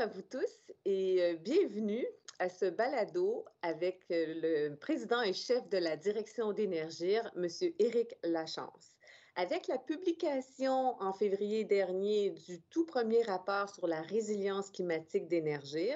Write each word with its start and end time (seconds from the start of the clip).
à 0.00 0.06
vous 0.06 0.22
tous 0.22 0.72
et 0.86 1.20
euh, 1.20 1.36
bienvenue 1.36 2.06
à 2.38 2.48
ce 2.48 2.64
balado 2.64 3.44
avec 3.60 4.00
euh, 4.10 4.70
le 4.70 4.76
président 4.76 5.20
et 5.20 5.34
chef 5.34 5.68
de 5.68 5.76
la 5.76 5.94
direction 5.98 6.54
d'énergie, 6.54 7.18
M. 7.36 7.46
Éric 7.78 8.16
Lachance. 8.24 8.96
Avec 9.36 9.68
la 9.68 9.76
publication 9.76 10.96
en 11.02 11.12
février 11.12 11.64
dernier 11.64 12.30
du 12.30 12.62
tout 12.70 12.86
premier 12.86 13.22
rapport 13.24 13.68
sur 13.68 13.86
la 13.86 14.00
résilience 14.00 14.70
climatique 14.70 15.28
d'énergie, 15.28 15.92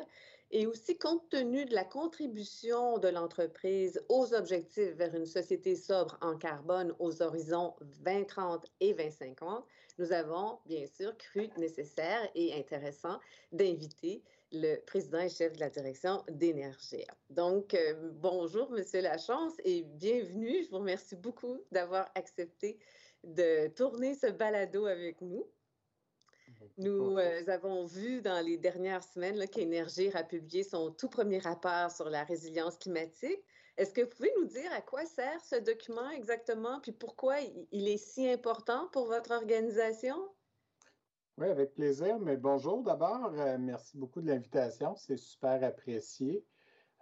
et 0.50 0.67
aussi 0.67 0.99
compte 0.99 1.27
tenu 1.31 1.64
de 1.64 1.75
la 1.75 1.85
contribution 1.85 2.99
de 2.99 3.09
l'entreprise 3.09 4.00
aux 4.11 4.35
objectifs 4.35 4.95
vers 4.96 5.14
une 5.14 5.25
société 5.25 5.77
sobre 5.77 6.18
en 6.21 6.36
carbone 6.36 6.95
aux 6.99 7.23
horizons 7.23 7.75
2030 8.05 8.67
et 8.81 8.93
2050, 8.93 9.64
nous 9.98 10.12
avons 10.12 10.58
bien 10.66 10.86
sûr 10.86 11.16
cru 11.16 11.48
nécessaire 11.57 12.29
et 12.34 12.54
intéressant 12.54 13.21
d'inviter 13.53 14.22
le 14.53 14.76
président 14.86 15.20
et 15.20 15.29
chef 15.29 15.53
de 15.54 15.61
la 15.61 15.70
direction 15.70 16.22
d'énergie. 16.29 17.04
Donc, 17.30 17.75
euh, 17.75 18.11
bonjour, 18.14 18.70
Monsieur 18.70 19.00
Lachance, 19.00 19.54
et 19.64 19.82
bienvenue. 19.82 20.64
Je 20.64 20.70
vous 20.70 20.79
remercie 20.79 21.17
beaucoup 21.17 21.58
d'avoir 21.72 22.11
accepté 22.14 22.79
de 23.25 23.68
tourner 23.68 24.14
ce 24.14 24.29
balado 24.29 24.86
avec 24.86 25.20
nous. 25.20 25.46
Nous 26.79 27.18
euh, 27.18 27.48
avons 27.48 27.86
vu 27.86 28.20
dans 28.20 28.45
les 28.45 28.56
dernières 28.56 29.03
semaines 29.03 29.46
qu'Énergir 29.48 30.17
a 30.17 30.25
publié 30.25 30.62
son 30.62 30.90
tout 30.90 31.08
premier 31.08 31.39
rapport 31.39 31.90
sur 31.90 32.11
la 32.11 32.25
résilience 32.25 32.78
climatique. 32.78 33.42
Est-ce 33.77 33.92
que 33.92 34.03
vous 34.03 34.11
pouvez 34.11 34.33
nous 34.39 34.47
dire 34.47 34.73
à 34.73 34.81
quoi 34.81 35.05
sert 35.05 35.41
ce 35.45 35.56
document 35.56 36.09
exactement, 36.11 36.81
puis 36.81 36.92
pourquoi 36.92 37.37
il 37.73 37.89
est 37.89 37.97
si 37.97 38.28
important 38.28 38.89
pour 38.92 39.06
votre 39.06 39.33
organisation? 39.33 40.17
Oui, 41.37 41.48
avec 41.48 41.75
plaisir. 41.75 42.21
Mais 42.21 42.37
bonjour 42.37 42.85
d'abord. 42.85 43.33
Euh, 43.37 43.57
merci 43.59 43.98
beaucoup 43.98 44.21
de 44.21 44.29
l'invitation. 44.29 44.95
C'est 44.95 45.17
super 45.17 45.65
apprécié. 45.65 46.45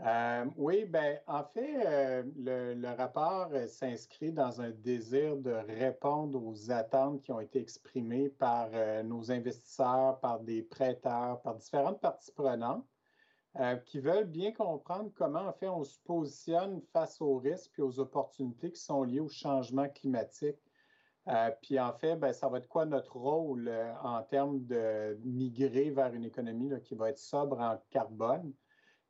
Euh, 0.01 0.47
oui, 0.57 0.87
ben, 0.87 1.21
en 1.27 1.45
fait, 1.45 1.87
euh, 1.87 2.23
le, 2.75 2.97
rapport 2.97 3.51
s'inscrit 3.69 4.33
dans 4.33 4.63
un 4.63 4.71
désir 4.71 5.37
de 5.37 5.51
répondre 5.51 6.43
aux 6.43 6.71
attentes 6.71 7.21
qui 7.21 7.31
ont 7.31 7.41
été 7.41 7.61
exprimées 7.61 8.31
par 8.31 8.71
nos 9.05 9.31
investisseurs, 9.31 10.19
par 10.21 10.41
des 10.41 10.63
prêteurs, 10.63 11.43
par 11.43 11.57
différentes 11.57 12.01
parties 12.01 12.33
prenantes 12.33 12.87
qui 13.87 14.01
veulent 14.01 14.31
bien 14.31 14.53
comprendre 14.53 15.11
comment, 15.15 15.47
en 15.47 15.53
fait, 15.53 15.69
on 15.69 15.85
se 15.85 15.99
positionne 16.01 16.81
face 16.93 17.21
aux 17.21 17.37
risques 17.37 17.79
et 17.79 17.83
aux 17.83 18.01
opportunités 18.01 18.73
qui 18.73 18.81
sont 18.81 19.03
liées 19.05 19.21
au 19.21 19.29
changement 19.29 19.89
climatique. 19.89 20.59
puis 21.61 21.79
en 21.79 21.93
fait, 21.93 22.17
ben, 22.17 22.33
ça 22.33 22.49
va 22.49 22.59
être 22.59 22.69
quoi 22.69 22.87
notre 22.87 23.17
rôle 23.17 23.71
en 24.03 24.23
termes 24.23 24.65
de 24.65 25.19
migrer 25.25 25.91
vers 25.91 26.15
une 26.15 26.25
économie 26.25 26.71
qui 26.83 26.95
va 26.95 27.11
être 27.11 27.19
sobre 27.19 27.61
en 27.61 27.79
carbone? 27.91 28.55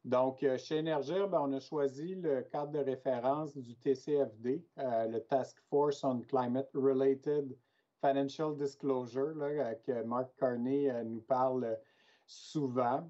Donc, 0.04 0.42
euh, 0.42 0.58
chez 0.58 0.78
Énergir, 0.78 1.28
ben, 1.28 1.40
on 1.42 1.52
a 1.52 1.60
choisi 1.60 2.16
le 2.16 2.42
cadre 2.42 2.72
de 2.72 2.80
référence 2.80 3.56
du 3.56 3.76
TCFD, 3.76 4.64
euh, 4.78 5.06
le 5.06 5.20
Task 5.20 5.56
Force 5.70 6.02
on 6.02 6.20
Climate 6.22 6.68
Related 6.74 7.56
Financial 8.04 8.56
Disclosure, 8.56 9.36
là, 9.36 9.76
que 9.76 10.02
Mark 10.02 10.32
Carney 10.36 10.90
euh, 10.90 11.04
nous 11.04 11.20
parle 11.20 11.78
souvent. 12.26 13.08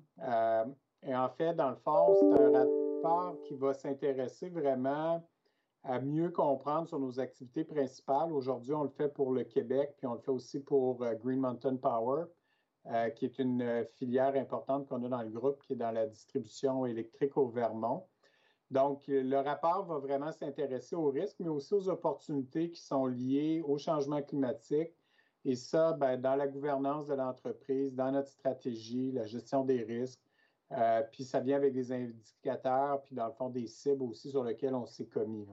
Et 1.05 1.15
en 1.15 1.29
fait, 1.31 1.55
dans 1.55 1.71
le 1.71 1.77
fond, 1.77 2.15
c'est 2.15 2.43
un 2.43 2.51
rapport 2.51 3.37
qui 3.45 3.55
va 3.55 3.75
s'intéresser 3.75 4.49
vraiment 4.49 5.27
à 5.85 6.01
mieux 6.01 6.31
comprendre 6.31 6.87
sur 6.87 7.01
nos 7.01 7.19
activités 7.19 7.65
principales. 7.65 8.33
Aujourd'hui, 8.33 8.73
on 8.73 8.85
le 8.85 8.91
fait 8.91 9.09
pour 9.09 9.33
le 9.33 9.45
Québec, 9.45 9.95
puis 9.99 10.07
on 10.07 10.15
le 10.15 10.21
fait 10.21 10.31
aussi 10.31 10.61
pour 10.61 11.05
Green 11.17 11.41
Mountain 11.41 11.77
Power. 11.77 12.27
Euh, 12.87 13.11
qui 13.11 13.27
est 13.27 13.39
une 13.39 13.63
euh, 13.63 13.85
filière 13.85 14.35
importante 14.35 14.89
qu'on 14.89 15.05
a 15.05 15.09
dans 15.09 15.23
le 15.23 15.31
groupe, 15.31 15.63
qui 15.63 15.75
est 15.75 15.77
dans 15.77 15.93
la 15.93 16.09
distribution 16.09 16.85
électrique 16.85 17.37
au 17.37 17.47
Vermont. 17.47 18.09
Donc, 18.73 19.09
euh, 19.09 19.23
le 19.23 19.39
rapport 19.39 19.85
va 19.85 19.99
vraiment 19.99 20.33
s'intéresser 20.33 20.97
aux 20.97 21.11
risques, 21.11 21.37
mais 21.39 21.49
aussi 21.49 21.75
aux 21.75 21.89
opportunités 21.89 22.73
qui 22.73 22.81
sont 22.81 23.07
liées 23.07 23.63
au 23.65 23.79
changement 23.79 24.21
climatique. 24.21 24.91
Et 25.45 25.55
ça, 25.55 25.93
ben, 25.93 26.21
dans 26.21 26.35
la 26.35 26.49
gouvernance 26.49 27.07
de 27.07 27.15
l'entreprise, 27.15 27.95
dans 27.95 28.11
notre 28.11 28.31
stratégie, 28.31 29.13
la 29.13 29.27
gestion 29.27 29.65
des 29.65 29.85
risques. 29.85 30.21
Puis 31.13 31.25
ça 31.25 31.41
vient 31.41 31.57
avec 31.57 31.73
des 31.73 31.93
indicateurs, 31.93 33.03
puis 33.03 33.15
dans 33.15 33.27
le 33.27 33.33
fond, 33.33 33.51
des 33.51 33.67
cibles 33.67 34.03
aussi 34.03 34.31
sur 34.31 34.45
lesquelles 34.45 34.75
on 34.75 34.87
s'est 34.87 35.07
commis. 35.07 35.47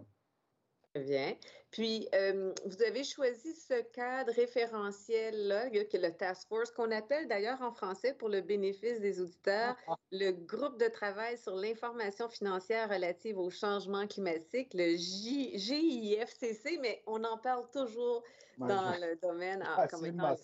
Très 0.93 1.03
bien. 1.03 1.35
Puis, 1.69 2.07
euh, 2.15 2.51
vous 2.65 2.81
avez 2.81 3.03
choisi 3.03 3.53
ce 3.53 3.79
cadre 3.91 4.33
référentiel-là, 4.33 5.69
que 5.69 5.97
le 5.97 6.11
Task 6.11 6.47
Force, 6.47 6.71
qu'on 6.71 6.89
appelle 6.89 7.27
d'ailleurs 7.27 7.61
en 7.61 7.71
français 7.71 8.15
pour 8.15 8.27
le 8.27 8.41
bénéfice 8.41 8.99
des 8.99 9.21
auditeurs, 9.21 9.75
ah, 9.87 9.91
ah. 9.91 9.95
le 10.11 10.31
groupe 10.31 10.79
de 10.79 10.87
travail 10.87 11.37
sur 11.37 11.55
l'information 11.55 12.27
financière 12.27 12.89
relative 12.89 13.37
au 13.37 13.51
changement 13.51 14.07
climatique, 14.07 14.73
le 14.73 14.95
GIFCC, 14.95 16.79
mais 16.81 17.03
on 17.05 17.23
en 17.23 17.37
parle 17.37 17.69
toujours 17.71 18.23
dans 18.57 18.91
le 18.99 19.15
domaine 19.21 19.63
en, 19.63 19.87
comme 19.87 20.05
étant 20.07 20.35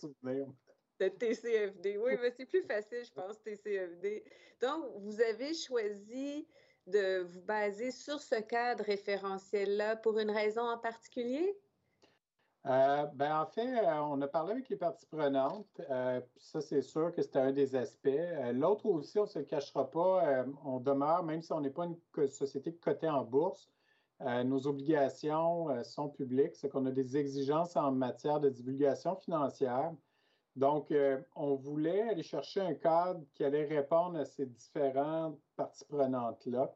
de 0.99 1.07
TCFD. 1.07 1.97
Oui, 1.97 2.13
mais 2.21 2.31
c'est 2.31 2.45
plus 2.45 2.63
facile, 2.63 3.03
je 3.03 3.11
pense, 3.11 3.41
TCFD. 3.41 4.23
Donc, 4.61 4.85
vous 4.97 5.21
avez 5.21 5.53
choisi 5.53 6.47
de 6.87 7.23
vous 7.23 7.41
baser 7.41 7.91
sur 7.91 8.21
ce 8.21 8.35
cadre 8.41 8.83
référentiel-là 8.83 9.95
pour 9.97 10.19
une 10.19 10.31
raison 10.31 10.61
en 10.61 10.77
particulier? 10.77 11.57
Euh, 12.67 13.05
ben, 13.13 13.41
en 13.41 13.45
fait, 13.45 13.77
euh, 13.77 13.99
on 14.01 14.19
a 14.21 14.27
parlé 14.27 14.53
avec 14.53 14.69
les 14.69 14.75
parties 14.75 15.05
prenantes. 15.05 15.81
Euh, 15.89 16.19
ça, 16.37 16.61
c'est 16.61 16.81
sûr 16.81 17.13
que 17.13 17.21
c'était 17.21 17.39
un 17.39 17.51
des 17.51 17.75
aspects. 17.75 18.09
L'autre 18.53 18.87
aussi, 18.87 19.19
on 19.19 19.23
ne 19.23 19.27
se 19.27 19.39
le 19.39 19.45
cachera 19.45 19.89
pas, 19.89 20.45
on 20.63 20.79
demeure, 20.79 21.23
même 21.23 21.41
si 21.41 21.51
on 21.53 21.61
n'est 21.61 21.69
pas 21.69 21.85
une 21.85 22.29
société 22.29 22.73
cotée 22.73 23.09
en 23.09 23.23
bourse, 23.23 23.69
nos 24.19 24.65
obligations 24.65 25.83
sont 25.83 26.09
publiques, 26.09 26.55
c'est 26.55 26.69
qu'on 26.69 26.85
a 26.85 26.91
des 26.91 27.17
exigences 27.17 27.75
en 27.75 27.91
matière 27.91 28.39
de 28.39 28.49
divulgation 28.49 29.15
financière. 29.17 29.91
Donc, 30.55 30.93
on 31.35 31.55
voulait 31.55 32.09
aller 32.09 32.23
chercher 32.23 32.61
un 32.61 32.73
cadre 32.73 33.21
qui 33.33 33.43
allait 33.43 33.65
répondre 33.65 34.17
à 34.17 34.25
ces 34.25 34.45
différentes 34.45 35.37
parties 35.57 35.85
prenantes-là. 35.85 36.73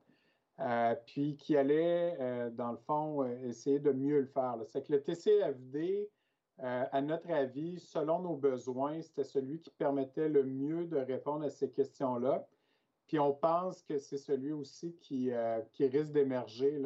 Euh, 0.61 0.93
puis 1.05 1.37
qui 1.37 1.55
allait, 1.55 2.17
euh, 2.19 2.49
dans 2.49 2.71
le 2.71 2.77
fond, 2.77 3.23
euh, 3.23 3.47
essayer 3.47 3.79
de 3.79 3.93
mieux 3.93 4.19
le 4.19 4.25
faire. 4.25 4.57
C'est 4.65 4.85
que 4.85 4.91
le 4.91 5.01
TCFD, 5.01 6.09
à 6.61 7.01
notre 7.01 7.31
avis, 7.31 7.79
selon 7.79 8.19
nos 8.19 8.35
besoins, 8.35 9.01
c'était 9.01 9.23
celui 9.23 9.61
qui 9.61 9.69
permettait 9.69 10.27
le 10.27 10.43
mieux 10.43 10.83
de 10.87 10.97
répondre 10.97 11.45
à 11.45 11.49
ces 11.49 11.69
questions-là. 11.69 12.45
Puis 13.07 13.17
on 13.17 13.31
pense 13.31 13.81
que 13.83 13.97
c'est 13.97 14.17
celui 14.17 14.51
aussi 14.51 14.93
qui, 14.99 15.31
qui 15.71 15.87
risque 15.87 16.11
d'émerger 16.11 16.83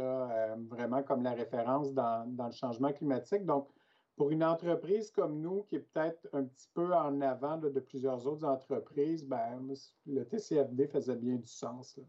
vraiment 0.69 1.01
comme 1.01 1.23
la 1.23 1.31
référence 1.31 1.91
dans, 1.91 2.31
dans, 2.35 2.45
le 2.45 2.51
changement 2.51 2.93
climatique. 2.93 3.47
Donc, 3.47 3.67
pour 4.15 4.31
une 4.31 4.43
entreprise 4.43 5.11
comme 5.11 5.39
nous, 5.39 5.63
qui 5.63 5.77
est 5.77 5.79
peut-être 5.79 6.27
un 6.33 6.43
petit 6.43 6.69
peu 6.73 6.93
en 6.93 7.19
avant 7.21 7.57
de 7.57 7.79
plusieurs 7.79 8.27
autres 8.27 8.45
entreprises, 8.45 9.25
ben, 9.25 9.67
le 10.05 10.27
TCFD 10.27 10.87
faisait 10.87 11.15
bien 11.15 11.35
du 11.35 11.47
sens. 11.47 11.99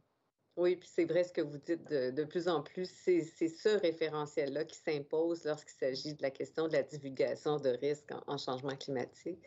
Oui, 0.57 0.77
puis 0.77 0.89
c'est 0.93 1.05
vrai 1.05 1.25
ce 1.25 1.33
que 1.33 1.41
vous 1.41 1.59
dites 1.59 1.83
de, 1.91 2.25
plus 2.25 2.47
en 2.47 2.63
plus, 2.63 2.89
c'est 2.89 3.23
ce 3.23 3.69
référentiel-là 3.81 4.65
qui 4.65 4.77
s'impose 4.77 5.45
lorsqu'il 5.45 5.75
s'agit 5.75 6.15
de 6.15 6.23
la 6.23 6.31
question 6.31 6.69
de 6.69 6.73
la 6.75 6.85
divulgation 6.85 7.57
de 7.59 7.71
risques 7.71 8.13
en, 8.29 8.39
changement 8.39 8.77
climatique. 8.77 9.43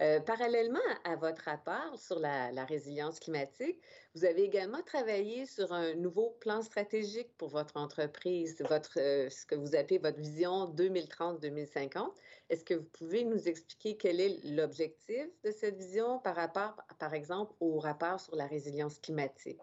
Euh, 0.00 0.20
parallèlement 0.20 0.78
à, 1.02 1.16
votre 1.16 1.42
rapport 1.46 1.98
sur 1.98 2.20
la, 2.20 2.64
résilience 2.64 3.18
climatique, 3.18 3.80
vous 4.14 4.24
avez 4.24 4.44
également 4.44 4.82
travaillé 4.82 5.46
sur 5.46 5.72
un 5.72 5.94
nouveau 5.94 6.30
plan 6.38 6.62
stratégique 6.62 7.36
pour 7.38 7.48
votre 7.48 7.76
entreprise, 7.76 8.62
votre, 8.68 9.00
euh, 9.00 9.28
ce 9.30 9.44
que 9.44 9.56
vous 9.56 9.74
appelez 9.74 9.98
votre 9.98 10.20
vision 10.20 10.72
2030-2050. 10.76 12.08
Est-ce 12.50 12.64
que 12.64 12.74
vous 12.74 12.88
pouvez 12.92 13.24
nous 13.24 13.48
expliquer 13.48 13.96
quel 13.96 14.20
est 14.20 14.38
l'objectif 14.44 15.26
de 15.42 15.50
cette 15.50 15.76
vision 15.76 16.20
par 16.20 16.36
rapport, 16.36 16.76
par 17.00 17.14
exemple, 17.14 17.52
au 17.58 17.80
rapport 17.80 18.20
sur 18.20 18.36
la 18.36 18.46
résilience 18.46 19.00
climatique? 19.00 19.58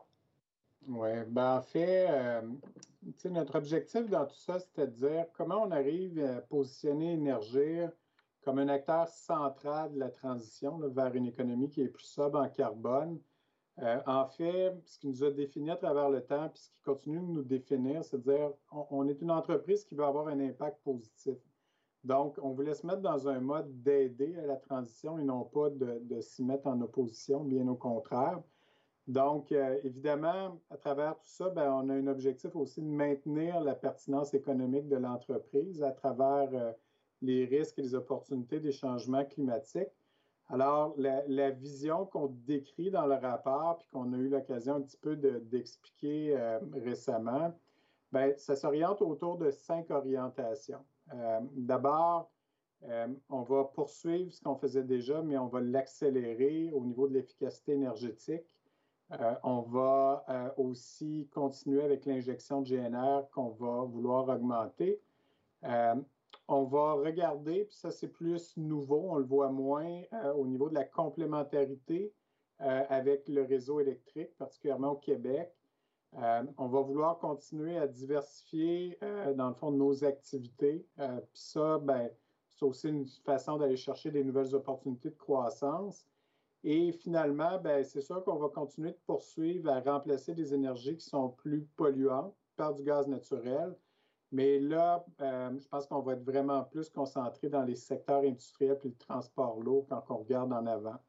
Oui, 0.88 1.10
ben 1.28 1.58
en 1.58 1.62
fait, 1.62 2.08
euh, 2.10 2.42
notre 3.26 3.56
objectif 3.56 4.10
dans 4.10 4.26
tout 4.26 4.36
ça, 4.36 4.60
c'était 4.60 4.88
de 4.88 4.94
dire 4.94 5.26
comment 5.34 5.64
on 5.64 5.72
arrive 5.72 6.24
à 6.24 6.42
positionner 6.42 7.14
Énergir 7.14 7.92
comme 8.42 8.60
un 8.60 8.70
acteur 8.70 9.08
central 9.08 9.94
de 9.94 10.00
la 10.00 10.10
transition 10.10 10.80
vers 10.80 11.14
une 11.14 11.28
économie 11.28 11.70
qui 11.70 11.82
est 11.82 11.90
plus 11.90 12.06
sobre 12.06 12.40
en 12.40 12.50
carbone. 12.50 13.20
Euh, 13.80 14.02
en 14.08 14.26
fait, 14.26 14.74
ce 14.86 14.98
qui 14.98 15.08
nous 15.08 15.24
a 15.24 15.32
défini 15.32 15.70
à 15.72 15.76
travers 15.76 16.10
le 16.10 16.22
temps, 16.26 16.50
puis 16.50 16.62
ce 16.62 16.70
qui 16.70 16.82
continue 16.82 17.20
de 17.20 17.26
nous 17.26 17.44
définir, 17.44 18.04
c'est 18.04 18.18
de 18.18 18.32
dire 18.32 18.52
on, 18.72 19.08
est 19.08 19.22
une 19.22 19.32
entreprise 19.32 19.84
qui 19.84 19.96
veut 19.96 20.06
avoir 20.06 20.28
un 20.28 20.40
impact 20.40 20.82
positif. 20.84 21.38
Donc, 22.04 22.38
on 22.42 22.52
voulait 22.52 22.74
se 22.74 22.88
mettre 22.88 23.02
dans 23.02 23.28
un 23.28 23.40
mode 23.42 23.84
d'aider 23.84 24.38
à 24.38 24.46
la 24.46 24.56
transition 24.56 25.20
et 25.20 25.24
non 25.24 25.44
pas 25.44 25.70
de 25.70 26.22
s'y 26.22 26.44
mettre 26.44 26.68
en 26.68 26.82
opposition, 26.82 27.44
bien 27.44 27.68
au 27.68 27.76
contraire. 27.76 28.42
Donc, 29.10 29.52
euh, 29.52 29.80
évidemment, 29.84 30.62
à 30.70 30.78
travers 30.78 31.18
tout 31.18 31.26
ça, 31.26 31.50
ben, 31.50 31.74
on 31.74 31.90
a 31.90 31.96
un 31.96 32.06
objectif 32.06 32.56
aussi 32.56 32.80
de 32.80 32.86
maintenir 32.86 33.60
la 33.60 33.74
pertinence 33.74 34.36
économique 34.36 34.88
de 34.88 34.98
l'entreprise 34.98 35.82
à 35.82 35.90
travers 35.90 36.50
euh, 36.54 36.72
les 37.24 37.46
risques 37.46 37.80
et 37.80 37.82
les 37.82 37.96
opportunités 37.96 38.60
des 38.60 38.72
changements 38.72 39.26
climatiques. 39.26 39.90
Alors, 40.48 40.94
la, 40.96 41.50
vision 41.50 42.06
qu'on 42.06 42.28
décrit 42.46 42.92
dans 42.92 43.08
le 43.08 43.16
rapport, 43.16 43.80
puis 43.80 43.88
qu'on 43.92 44.14
a 44.14 44.18
eu 44.18 44.30
l'occasion 44.30 44.76
un 44.76 44.82
petit 44.82 44.98
peu 44.98 45.16
d'expliquer 45.16 46.38
euh, 46.38 46.60
récemment, 46.74 47.52
bien, 48.12 48.34
ça 48.38 48.56
s'oriente 48.56 49.02
autour 49.02 49.40
de 49.40 49.50
cinq 49.50 49.90
orientations. 49.90 50.86
D'abord, 51.54 52.32
on 53.30 53.42
va 53.42 53.64
poursuivre 53.64 54.32
ce 54.32 54.42
qu'on 54.42 54.56
faisait 54.56 54.84
déjà, 54.84 55.22
mais 55.24 55.38
on 55.38 55.48
va 55.48 55.62
l'accélérer 55.62 56.72
au 56.72 56.84
niveau 56.84 57.08
de 57.08 57.14
l'efficacité 57.14 57.74
énergétique. 57.74 58.59
On 59.44 59.62
va 59.62 60.54
aussi 60.58 61.28
continuer 61.34 61.82
avec 61.82 62.06
l'injection 62.06 62.62
de 62.62 62.70
GNR 62.70 63.30
qu'on 63.32 63.50
va 63.50 63.84
vouloir 63.84 64.30
augmenter 64.30 65.00
on 66.50 66.64
va 66.64 66.94
regarder, 66.94 67.66
puis 67.66 67.76
ça 67.76 67.92
c'est 67.92 68.08
plus 68.08 68.58
nouveau, 68.58 69.06
on 69.12 69.18
le 69.18 69.24
voit 69.24 69.52
moins 69.52 70.02
euh, 70.14 70.34
au 70.34 70.48
niveau 70.48 70.68
de 70.68 70.74
la 70.74 70.84
complémentarité 70.84 72.12
euh, 72.62 72.84
avec 72.90 73.28
le 73.28 73.44
réseau 73.44 73.80
électrique, 73.80 74.36
particulièrement 74.38 74.92
au 74.94 74.96
Québec. 74.96 75.54
Euh, 76.18 76.44
on 76.58 76.68
va 76.68 76.82
vouloir 76.82 77.20
continuer 77.20 77.78
à 77.78 77.86
diversifier, 77.86 78.98
dans 79.36 79.50
le 79.50 79.54
fond, 79.54 79.72
nos 79.72 80.04
activités. 80.04 80.88
puis 80.98 81.42
ça, 81.42 81.78
ben, 81.78 82.10
c'est 82.50 82.66
aussi 82.66 82.90
une 82.90 83.06
façon 83.24 83.58
d'aller 83.58 83.78
chercher 83.78 84.10
des 84.10 84.24
nouvelles 84.24 84.56
opportunités 84.56 85.12
de 85.12 85.18
croissance. 85.18 86.08
Et 86.64 86.92
finalement, 86.92 87.60
ben, 87.60 87.84
c'est 87.84 88.02
sûr 88.02 88.24
qu'on 88.24 88.38
va 88.38 88.50
continuer 88.50 88.92
de 88.92 89.00
poursuivre 89.06 89.70
à 89.70 89.80
remplacer 89.80 90.34
des 90.34 90.54
énergies 90.54 90.98
qui 90.98 91.06
sont 91.06 91.30
plus 91.30 91.66
polluantes 91.76 92.36
par 92.56 92.74
du 92.74 92.84
gaz 92.84 93.08
naturel 93.08 93.76
mais 94.32 94.60
là, 94.60 95.04
euh, 95.22 95.58
je 95.58 95.68
pense 95.68 95.88
qu'on 95.88 96.02
va 96.02 96.14
être 96.14 96.24
vraiment 96.24 96.64
plus 96.64 96.90
concentré 96.90 97.50
dans 97.50 97.64
les 97.64 97.76
secteurs 97.76 98.22
industriels 98.22 98.78
puis 98.78 98.90
le 98.90 98.96
transport 98.96 99.60
lourd 99.60 99.88
quand 99.90 100.04
on 100.10 100.18
regarde 100.18 100.54
en 100.54 100.66
avant. 100.68 101.00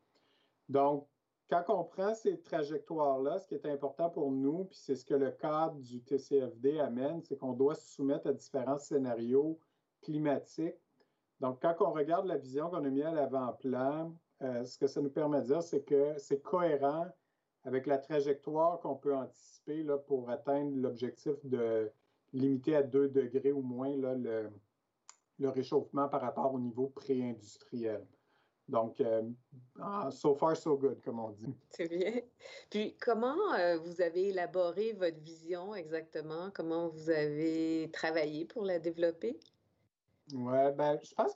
Donc, 0.68 1.06
quand 1.50 1.64
on 1.68 1.84
prend 1.84 2.14
ces 2.14 2.40
trajectoires-là, 2.40 3.38
ce 3.38 3.48
qui 3.48 3.54
est 3.54 3.66
important 3.66 4.08
pour 4.08 4.30
nous, 4.30 4.64
puis 4.66 4.78
c'est 4.78 4.94
ce 4.94 5.04
que 5.04 5.14
le 5.14 5.32
cadre 5.32 5.76
du 5.80 6.00
TCFD 6.02 6.78
amène, 6.78 7.22
c'est 7.22 7.36
qu'on 7.36 7.52
doit 7.52 7.74
se 7.74 7.92
soumettre 7.94 8.28
à 8.28 8.32
différents 8.32 8.78
scénarios 8.78 9.58
climatiques. 10.00 10.80
Donc, 11.40 11.60
quand 11.60 11.74
on 11.80 11.92
regarde 11.92 12.26
la 12.26 12.36
vision 12.36 12.70
qu'on 12.70 12.84
a 12.84 12.90
mise 12.90 13.04
à 13.04 13.12
l'avant-plan, 13.12 14.14
euh, 14.42 14.64
ce 14.64 14.78
que 14.78 14.86
ça 14.86 15.00
nous 15.00 15.10
permet 15.10 15.40
de 15.42 15.46
dire, 15.46 15.62
c'est 15.62 15.82
que 15.82 16.14
c'est 16.18 16.40
cohérent 16.40 17.06
avec 17.64 17.86
la 17.86 17.98
trajectoire 17.98 18.80
qu'on 18.80 18.96
peut 18.96 19.14
anticiper 19.14 19.82
là, 19.82 19.98
pour 19.98 20.30
atteindre 20.30 20.76
l'objectif 20.76 21.34
de 21.44 21.90
limiter 22.32 22.76
à 22.76 22.82
2 22.82 23.08
degrés 23.08 23.52
ou 23.52 23.60
moins 23.60 23.94
là, 23.96 24.14
le, 24.14 24.50
réchauffement 25.48 26.08
par 26.08 26.20
rapport 26.20 26.52
au 26.54 26.58
niveau 26.58 26.88
pré-industriel. 26.88 28.06
Donc, 28.68 29.00
euh, 29.00 29.22
ah, 29.80 30.10
so 30.12 30.34
far, 30.34 30.56
so 30.56 30.76
good, 30.76 31.02
comme 31.02 31.18
on 31.18 31.30
dit. 31.30 31.52
C'est 31.70 31.88
bien. 31.88 32.20
Puis, 32.70 32.96
comment 33.00 33.54
euh, 33.58 33.78
vous 33.78 34.00
avez 34.00 34.28
élaboré 34.28 34.92
votre 34.92 35.18
vision 35.18 35.74
exactement? 35.74 36.50
Comment 36.54 36.88
vous 36.88 37.10
avez 37.10 37.90
travaillé 37.92 38.44
pour 38.44 38.64
la 38.64 38.78
développer? 38.78 39.40
Oui, 40.32 40.72
ben, 40.76 40.98
je 41.02 41.14
pense 41.14 41.34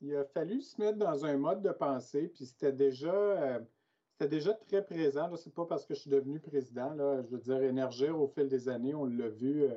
qu'il 0.00 0.16
a 0.16 0.24
fallu 0.24 0.60
se 0.60 0.80
mettre 0.80 0.98
dans 0.98 1.24
un 1.24 1.36
mode 1.36 1.62
de 1.62 1.70
pensée, 1.70 2.28
puis 2.28 2.46
c'était 2.46 2.72
déjà, 2.72 3.14
euh, 3.14 3.60
déjà 4.20 4.54
très 4.54 4.84
présent. 4.84 5.34
Ce 5.36 5.48
n'est 5.48 5.54
pas 5.54 5.66
parce 5.66 5.86
que 5.86 5.94
je 5.94 6.00
suis 6.00 6.10
devenu 6.10 6.40
président. 6.40 6.94
Là, 6.94 7.22
je 7.22 7.28
veux 7.28 7.38
dire, 7.38 7.62
énergir 7.62 8.20
au 8.20 8.26
fil 8.26 8.48
des 8.48 8.68
années, 8.68 8.94
on 8.94 9.04
l'a 9.04 9.28
vu 9.28 9.68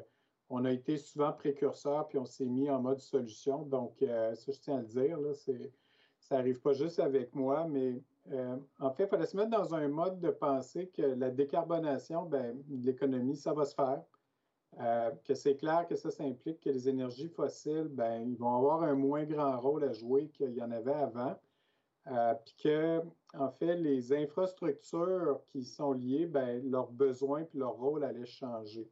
on 0.49 0.65
a 0.65 0.71
été 0.71 0.97
souvent 0.97 1.31
précurseur, 1.33 2.07
puis 2.07 2.19
on 2.19 2.25
s'est 2.25 2.45
mis 2.45 2.69
en 2.69 2.79
mode 2.79 2.99
solution. 2.99 3.63
Donc, 3.63 4.01
euh, 4.03 4.35
ça, 4.35 4.51
je 4.51 4.59
tiens 4.59 4.77
à 4.77 4.81
le 4.81 4.87
dire, 4.87 5.19
là, 5.19 5.33
ça 5.33 6.35
n'arrive 6.35 6.61
pas 6.61 6.73
juste 6.73 6.99
avec 6.99 7.33
moi, 7.33 7.65
mais 7.67 8.01
euh, 8.31 8.57
en 8.79 8.91
fait, 8.91 9.05
il 9.05 9.09
fallait 9.09 9.25
se 9.25 9.35
mettre 9.35 9.49
dans 9.49 9.73
un 9.73 9.87
mode 9.87 10.19
de 10.19 10.29
pensée 10.29 10.87
que 10.87 11.01
la 11.01 11.31
décarbonation 11.31 12.25
ben, 12.25 12.55
de 12.67 12.85
l'économie, 12.85 13.35
ça 13.35 13.53
va 13.53 13.65
se 13.65 13.73
faire. 13.73 14.03
Euh, 14.79 15.11
que 15.23 15.35
c'est 15.35 15.55
clair 15.55 15.85
que 15.87 15.95
ça, 15.95 16.09
ça 16.09 16.23
implique 16.23 16.61
que 16.61 16.69
les 16.69 16.89
énergies 16.89 17.29
fossiles, 17.29 17.89
ben, 17.89 18.21
ils 18.27 18.37
vont 18.37 18.55
avoir 18.55 18.83
un 18.83 18.95
moins 18.95 19.23
grand 19.23 19.59
rôle 19.59 19.83
à 19.83 19.93
jouer 19.93 20.29
qu'il 20.29 20.53
y 20.53 20.61
en 20.61 20.71
avait 20.71 20.93
avant. 20.93 21.39
puis 22.43 22.55
que, 22.63 23.01
en 23.33 23.49
fait, 23.51 23.75
les 23.75 24.13
infrastructures 24.13 25.39
qui 25.51 25.63
sont 25.63 25.93
liées, 25.93 26.25
ben, 26.25 26.69
leurs 26.69 26.91
besoins 26.91 27.43
puis 27.43 27.59
leur 27.59 27.73
rôle 27.73 28.03
allaient 28.03 28.25
changer. 28.25 28.89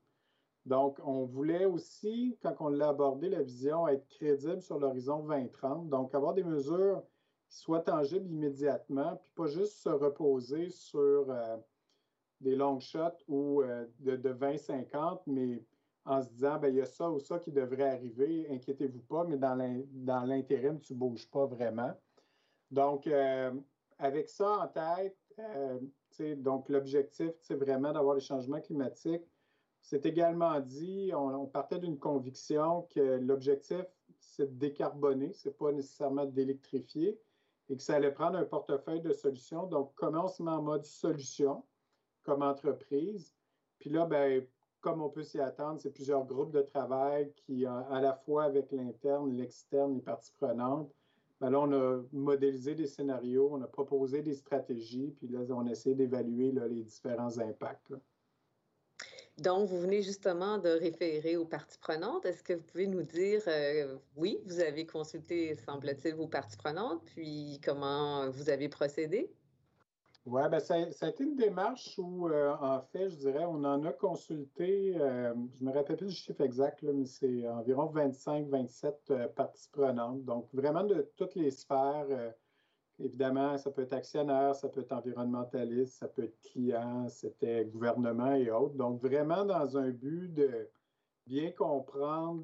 Donc, 0.65 0.99
on 1.03 1.25
voulait 1.25 1.65
aussi, 1.65 2.37
quand 2.41 2.55
on 2.59 2.69
l'a 2.69 2.89
abordé, 2.89 3.29
la 3.29 3.41
vision, 3.41 3.87
être 3.87 4.07
crédible 4.07 4.61
sur 4.61 4.79
l'horizon 4.79 5.23
2030. 5.23 5.89
Donc, 5.89 6.13
avoir 6.13 6.33
des 6.33 6.43
mesures 6.43 7.03
qui 7.49 7.57
soient 7.57 7.81
tangibles 7.81 8.29
immédiatement, 8.29 9.17
puis 9.17 9.29
pas 9.35 9.47
juste 9.47 9.77
se 9.77 9.89
reposer 9.89 10.69
sur 10.69 11.29
euh, 11.29 11.57
des 12.41 12.55
long 12.55 12.79
shots 12.79 13.23
ou 13.27 13.63
euh, 13.63 13.85
de, 13.99 14.15
2050, 14.15 15.23
mais 15.25 15.63
en 16.05 16.21
se 16.21 16.29
disant, 16.29 16.57
bien, 16.57 16.69
il 16.69 16.75
y 16.75 16.81
a 16.81 16.85
ça 16.85 17.09
ou 17.09 17.19
ça 17.19 17.39
qui 17.39 17.51
devrait 17.51 17.89
arriver, 17.89 18.47
inquiétez-vous 18.49 19.01
pas, 19.01 19.23
mais 19.23 19.37
dans 19.37 20.25
l'intérim, 20.25 20.79
tu 20.79 20.93
ne 20.93 20.99
bouges 20.99 21.29
pas 21.29 21.45
vraiment. 21.45 21.93
Donc, 22.71 23.05
euh, 23.07 23.51
avec 23.99 24.29
ça 24.29 24.57
en 24.59 24.67
tête, 24.67 25.17
donc 26.37 26.69
l'objectif, 26.69 27.31
c'est 27.41 27.55
vraiment 27.55 27.91
d'avoir 27.91 28.15
les 28.15 28.21
changements 28.21 28.61
climatiques 28.61 29.25
c'est 29.81 30.05
également 30.05 30.59
dit, 30.59 31.11
on, 31.13 31.45
partait 31.47 31.79
d'une 31.79 31.97
conviction 31.97 32.83
que 32.91 33.19
l'objectif, 33.19 33.85
c'est 34.19 34.45
de 34.53 34.59
décarboner, 34.59 35.33
ce 35.33 35.49
n'est 35.49 35.55
pas 35.55 35.71
nécessairement 35.71 36.25
d'électrifier, 36.25 37.19
et 37.69 37.77
que 37.77 37.83
ça 37.83 37.95
allait 37.95 38.11
prendre 38.11 38.37
un 38.37 38.45
portefeuille 38.45 39.01
de 39.01 39.13
solutions. 39.13 39.65
Donc, 39.65 39.93
comment 39.95 40.25
on 40.25 40.27
se 40.27 40.43
met 40.43 40.51
en 40.51 40.61
mode 40.61 40.85
solution 40.85 41.63
comme 42.23 42.43
entreprise? 42.43 43.33
Puis 43.79 43.89
là, 43.89 44.05
ben, 44.05 44.45
comme 44.81 45.01
on 45.01 45.09
peut 45.09 45.23
s'y 45.23 45.39
attendre, 45.39 45.79
c'est 45.79 45.91
plusieurs 45.91 46.25
groupes 46.25 46.51
de 46.51 46.61
travail 46.61 47.31
qui, 47.35 47.65
à 47.65 48.01
la 48.01 48.13
fois 48.13 48.45
avec 48.45 48.71
l'interne, 48.71 49.31
l'externe, 49.37 49.93
les 49.93 50.01
parties 50.01 50.33
prenantes, 50.33 50.91
ben 51.39 51.49
là, 51.49 51.59
on 51.59 51.71
a 51.71 52.01
modélisé 52.11 52.75
des 52.75 52.85
scénarios, 52.85 53.49
on 53.51 53.61
a 53.61 53.67
proposé 53.67 54.21
des 54.21 54.35
stratégies, 54.35 55.13
puis 55.17 55.27
là, 55.27 55.39
on 55.49 55.65
a 55.65 55.71
essayé 55.71 55.95
d'évaluer 55.95 56.51
les 56.51 56.83
différents 56.83 57.39
impacts. 57.39 57.93
Donc, 59.37 59.67
vous 59.67 59.79
venez 59.79 60.03
justement 60.03 60.59
de 60.59 60.69
référer 60.69 61.37
aux 61.37 61.45
parties 61.45 61.79
prenantes. 61.79 62.25
Est-ce 62.27 62.43
que 62.43 62.53
vous 62.53 62.63
pouvez 62.63 62.85
nous 62.85 63.01
dire, 63.01 63.41
euh, 63.47 63.97
oui, 64.15 64.39
vous 64.45 64.59
avez 64.59 64.85
consulté, 64.85 65.55
semble-t-il, 65.55 66.13
vos 66.13 66.27
parties 66.27 66.57
prenantes, 66.57 67.01
puis 67.05 67.59
comment 67.63 68.29
vous 68.29 68.49
avez 68.51 68.69
procédé? 68.69 69.31
Oui, 70.25 70.41
ben 70.51 70.59
ça, 70.59 70.75
a 70.75 71.09
été 71.09 71.23
une 71.23 71.35
démarche 71.35 71.97
où, 71.97 72.27
euh, 72.29 72.55
en 72.61 72.81
fait, 72.81 73.09
je 73.09 73.15
dirais, 73.15 73.43
on 73.45 73.63
en 73.63 73.83
a 73.83 73.91
consulté, 73.91 74.95
euh, 74.95 75.33
je 75.55 75.63
me 75.65 75.71
rappelle 75.71 75.97
plus 75.97 76.07
du 76.07 76.15
chiffre 76.15 76.41
exact, 76.41 76.83
mais 76.83 77.05
c'est 77.05 77.47
environ 77.47 77.85
25-27 77.87 79.29
parties 79.33 79.69
prenantes. 79.71 80.23
Donc, 80.23 80.47
vraiment 80.53 80.83
de 80.83 81.11
toutes 81.17 81.35
les 81.35 81.49
sphères 81.49 82.33
Évidemment, 83.03 83.57
ça 83.57 83.71
peut 83.71 83.81
être 83.81 83.93
actionnaire, 83.93 84.53
ça 84.55 84.69
peut 84.69 84.81
être 84.81 84.91
environnementaliste, 84.91 85.95
ça 85.95 86.07
peut 86.07 86.25
être 86.25 86.39
client, 86.41 87.07
c'était 87.09 87.65
gouvernement 87.65 88.35
et 88.35 88.51
autres. 88.51 88.75
Donc, 88.75 89.01
vraiment 89.01 89.43
dans 89.43 89.75
un 89.77 89.89
but 89.89 90.31
de 90.31 90.69
bien 91.25 91.51
comprendre 91.51 92.43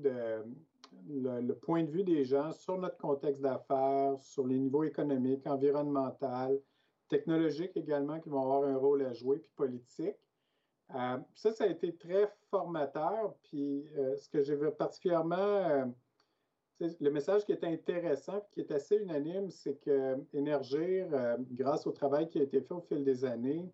le, 1.08 1.54
point 1.54 1.84
de 1.84 1.92
vue 1.92 2.04
des 2.04 2.26
gens 2.26 2.52
sur 2.54 2.78
notre 2.78 2.98
contexte 2.98 3.42
d'affaires, 3.42 4.20
sur 4.20 4.48
les 4.48 4.58
niveaux 4.58 4.84
économiques, 4.84 5.46
environnemental, 5.46 6.60
technologiques 7.08 7.76
également 7.76 8.20
qui 8.20 8.30
vont 8.30 8.42
avoir 8.42 8.64
un 8.64 8.78
rôle 8.78 9.04
à 9.04 9.14
jouer, 9.14 9.40
puis 9.40 9.52
politique. 9.56 10.18
Euh, 10.96 11.18
ça, 11.36 11.52
ça 11.52 11.66
a 11.66 11.68
été 11.68 11.96
très 11.96 12.32
formateur. 12.50 13.36
Puis 13.44 13.88
euh, 13.98 14.16
ce 14.16 14.30
que 14.30 14.42
j'ai 14.42 14.56
particulièrement 14.72 15.36
euh, 15.38 15.86
le 16.80 17.10
message 17.10 17.46
qui 17.46 17.52
est 17.52 17.64
intéressant, 17.64 18.42
qui 18.52 18.62
est 18.62 18.72
assez 18.72 18.98
unanime, 18.98 19.50
c'est 19.50 19.76
que 19.76 20.18
Énergir, 20.34 21.08
grâce 21.52 21.88
au 21.88 21.92
travail 21.92 22.30
qui 22.30 22.40
a 22.40 22.44
été 22.44 22.62
fait 22.62 22.74
au 22.74 22.82
fil 22.82 23.04
des 23.04 23.26
années, 23.26 23.68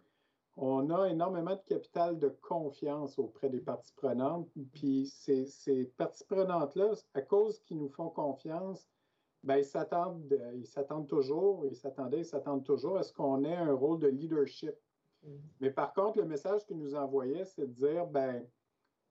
on 0.56 0.90
a 0.90 1.10
énormément 1.10 1.56
de 1.56 1.62
capital 1.68 2.18
de 2.18 2.30
confiance 2.30 3.20
auprès 3.20 3.50
des 3.50 3.60
parties 3.60 3.94
prenantes. 3.98 4.48
Puis 4.72 5.08
ces, 5.08 5.46
ces 5.46 5.86
parties 5.98 6.24
prenantes-là, 6.24 6.94
à 7.14 7.22
cause 7.22 7.60
qu'ils 7.60 7.80
nous 7.80 7.90
font 7.90 8.10
confiance, 8.10 8.88
ben, 9.44 9.58
ils 9.58 9.66
s'attendent, 9.66 10.40
ils 10.56 10.66
s'attendent 10.66 11.08
toujours, 11.08 11.66
ils 11.66 11.76
s'attendaient, 11.76 12.20
ils 12.20 12.26
s'attendent 12.26 12.64
toujours 12.64 12.98
à 12.98 13.04
ce 13.04 13.12
qu'on 13.14 13.44
ait 13.44 13.56
un 13.56 13.74
rôle 13.74 14.00
de 14.00 14.08
leadership. 14.08 14.74
Mm. 15.24 15.30
Mais 15.62 15.72
par 15.72 15.94
contre, 15.94 16.20
le 16.20 16.26
message 16.26 16.66
qu'ils 16.66 16.78
nous 16.78 16.96
envoyaient, 16.96 17.46
c'est 17.46 17.68
de 17.68 17.74
dire, 17.74 18.08
ben, 18.08 18.46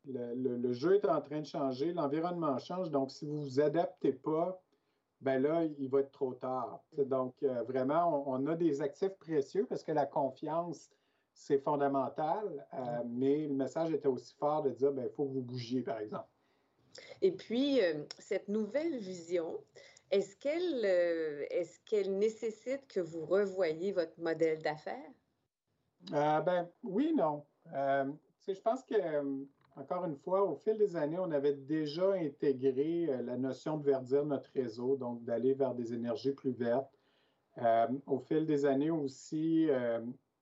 le, 0.04 0.72
jeu 0.72 0.96
est 0.96 1.08
en 1.08 1.20
train 1.20 1.40
de 1.40 1.46
changer, 1.46 1.92
l'environnement 1.92 2.58
change, 2.58 2.90
donc 2.90 3.10
si 3.10 3.26
vous 3.26 3.36
ne 3.36 3.42
vous 3.42 3.60
adaptez 3.60 4.12
pas, 4.12 4.60
ben 5.20 5.40
là, 5.40 5.64
il 5.78 5.88
va 5.88 6.00
être 6.00 6.10
trop 6.10 6.34
tard. 6.34 6.82
Donc, 6.98 7.34
euh, 7.44 7.62
vraiment, 7.62 8.28
on, 8.28 8.44
a 8.48 8.56
des 8.56 8.82
actifs 8.82 9.16
précieux 9.20 9.66
parce 9.68 9.84
que 9.84 9.92
la 9.92 10.04
confiance, 10.04 10.90
c'est 11.32 11.58
fondamental, 11.58 12.66
euh, 12.74 13.02
mais 13.06 13.46
le 13.46 13.54
message 13.54 13.92
était 13.92 14.08
aussi 14.08 14.34
fort 14.34 14.62
de 14.62 14.70
dire, 14.70 14.92
ben, 14.92 15.04
il 15.04 15.14
faut 15.14 15.24
que 15.24 15.32
vous 15.32 15.42
bougiez, 15.42 15.82
par 15.82 16.00
exemple. 16.00 16.26
Et 17.22 17.30
puis, 17.30 17.80
euh, 17.80 18.04
cette 18.18 18.48
nouvelle 18.48 18.98
vision, 18.98 19.60
est-ce 20.12 21.78
qu'elle 21.84 22.18
nécessite 22.18 22.86
que 22.86 23.00
vous 23.00 23.24
revoyiez 23.24 23.92
votre 23.92 24.20
modèle 24.20 24.62
d'affaires? 24.62 25.10
ben 26.40 26.68
oui, 26.82 27.12
non. 27.14 27.44
je 27.72 28.60
pense 28.60 28.82
que 28.84 28.94
encore 29.76 30.04
une 30.04 30.16
fois, 30.16 30.42
au 30.42 30.56
fil 30.56 30.76
des 30.76 30.96
années, 30.96 31.18
on 31.18 31.30
avait 31.30 31.54
déjà 31.54 32.12
intégré 32.12 33.06
euh, 33.08 33.22
la 33.22 33.36
notion 33.36 33.78
de 33.78 33.84
verdir 33.84 34.24
notre 34.24 34.50
réseau, 34.52 34.96
donc 34.96 35.24
d'aller 35.24 35.54
vers 35.54 35.74
des 35.74 35.94
énergies 35.94 36.32
plus 36.32 36.52
vertes. 36.52 36.92
Euh, 37.58 37.88
au 38.06 38.18
fil 38.18 38.44
des 38.46 38.66
années 38.66 38.90
aussi, 38.90 39.68
euh, 39.70 40.00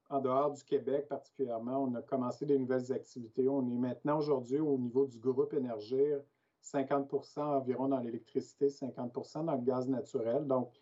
en 0.08 0.20
dehors 0.20 0.52
du 0.52 0.64
Québec 0.64 1.06
particulièrement, 1.08 1.84
on 1.84 1.94
a 1.94 2.02
commencé 2.02 2.44
des 2.44 2.58
nouvelles 2.58 2.92
activités. 2.92 3.48
On 3.48 3.62
est 3.68 3.78
maintenant 3.78 4.18
aujourd'hui 4.18 4.58
au 4.58 4.76
niveau 4.78 5.06
du 5.06 5.18
groupe 5.18 5.52
Énergir, 5.54 6.20
50% 6.62 7.40
environ 7.40 7.88
dans 7.88 8.00
l'électricité, 8.00 8.68
50% 8.68 9.44
dans 9.44 9.54
le 9.54 9.62
gaz 9.62 9.88
naturel. 9.88 10.46
Donc, 10.46 10.72